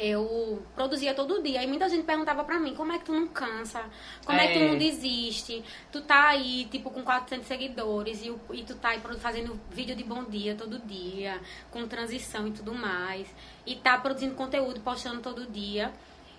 [0.00, 1.62] eu produzia todo dia.
[1.62, 3.84] E muita gente perguntava pra mim, como é que tu não cansa?
[4.24, 4.68] Como é, que tu É.
[4.68, 5.62] não desiste?
[5.92, 10.02] Tu tá aí, tipo, com 400 seguidores e, e tu tá aí fazendo vídeo de
[10.02, 11.40] bom dia todo dia,
[11.70, 13.28] com transição e tudo mais.
[13.66, 15.92] E tá produzindo conteúdo, postando todo dia.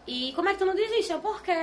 [0.07, 1.14] E como é que tu não desiste?
[1.14, 1.53] É porque,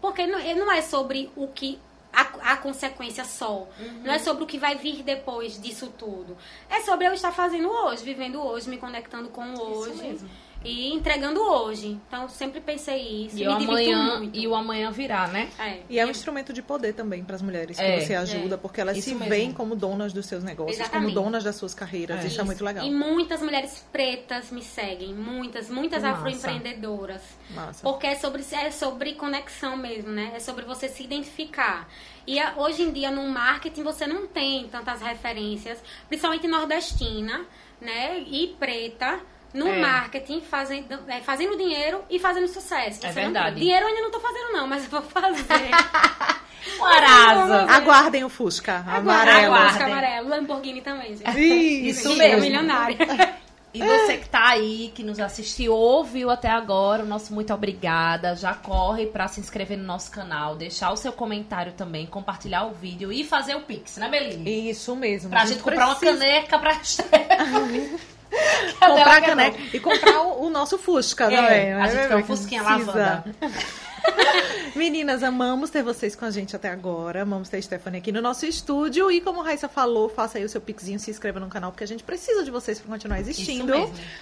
[0.00, 1.78] porque não, não é sobre o que...
[2.10, 3.68] A, a consequência só.
[4.02, 6.38] Não é sobre o que vai vir depois disso tudo.
[6.70, 10.28] É sobre eu estar fazendo hoje, vivendo hoje, me conectando com hoje mesmo.
[10.64, 11.98] E entregando hoje.
[12.08, 13.38] Então, eu sempre pensei isso.
[13.38, 14.36] E o, amanhã, muito.
[14.38, 15.48] e o amanhã virá, né?
[15.58, 15.80] É.
[15.88, 18.00] E é um instrumento de poder também para as mulheres que É.
[18.00, 19.28] você ajuda, porque elas Isso se mesmo.
[19.30, 21.12] veem como donas dos seus negócios, Exatamente.
[21.14, 22.24] como donas das suas carreiras.
[22.24, 22.26] É.
[22.26, 22.84] Isso, é muito legal.
[22.84, 25.14] E muitas mulheres pretas me seguem.
[25.14, 26.16] Muitas, muitas Massa.
[26.16, 27.22] afroempreendedoras.
[27.50, 27.82] Massa.
[27.82, 30.32] Porque é sobre, é sobre conexão mesmo, né?
[30.34, 31.88] É sobre você se identificar.
[32.26, 35.78] E hoje em dia, no marketing, você não tem tantas referências,
[36.08, 37.46] principalmente nordestina,
[37.80, 38.18] né?
[38.20, 39.20] E preta.
[39.54, 39.78] No É.
[39.80, 43.00] marketing, fazendo, é, fazendo dinheiro e fazendo sucesso.
[43.04, 43.56] É Você não- verdade.
[43.56, 45.44] dinheiro eu ainda não tô fazendo, não, mas eu vou fazer.
[46.82, 47.62] Arasa.
[47.70, 49.10] Aguardem o Fusca amarelo.
[49.54, 49.68] Aguardem.
[49.70, 50.28] Fusca amarelo.
[50.28, 51.30] Lamborghini também, gente.
[51.40, 52.40] Isso, Isso mesmo.
[52.42, 52.96] milionária.
[53.74, 58.34] E você que tá aí, que nos assistiu, ouviu até agora, o nosso muito obrigada.
[58.34, 62.72] Já corre pra se inscrever no nosso canal, deixar o seu comentário também, compartilhar o
[62.72, 64.70] vídeo e fazer o Pix, né, Belinha?
[64.70, 65.28] Isso mesmo.
[65.28, 66.80] Pra A gente comprar uma precisa caneca pra
[68.78, 71.72] Comprar a Cadê caneca e comprar o, o nosso Fusca É, também.
[71.72, 72.14] a né, gente bebê?
[72.14, 73.24] um Fusquinha lavanda.
[74.76, 77.22] Meninas, amamos ter vocês com a gente até agora.
[77.22, 79.10] Amamos ter a Stephanie aqui no nosso estúdio.
[79.10, 81.84] E como a Raíssa falou, faça aí o seu pixinho, se inscreva no canal, porque
[81.84, 83.72] a gente precisa de vocês para continuar existindo.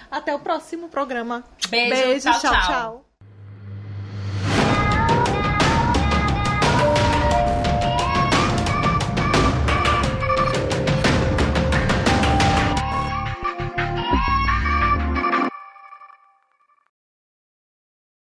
[0.09, 1.43] Até o próximo programa.
[1.69, 2.61] Beijo, tchau, tchau.
[2.67, 3.06] tchau.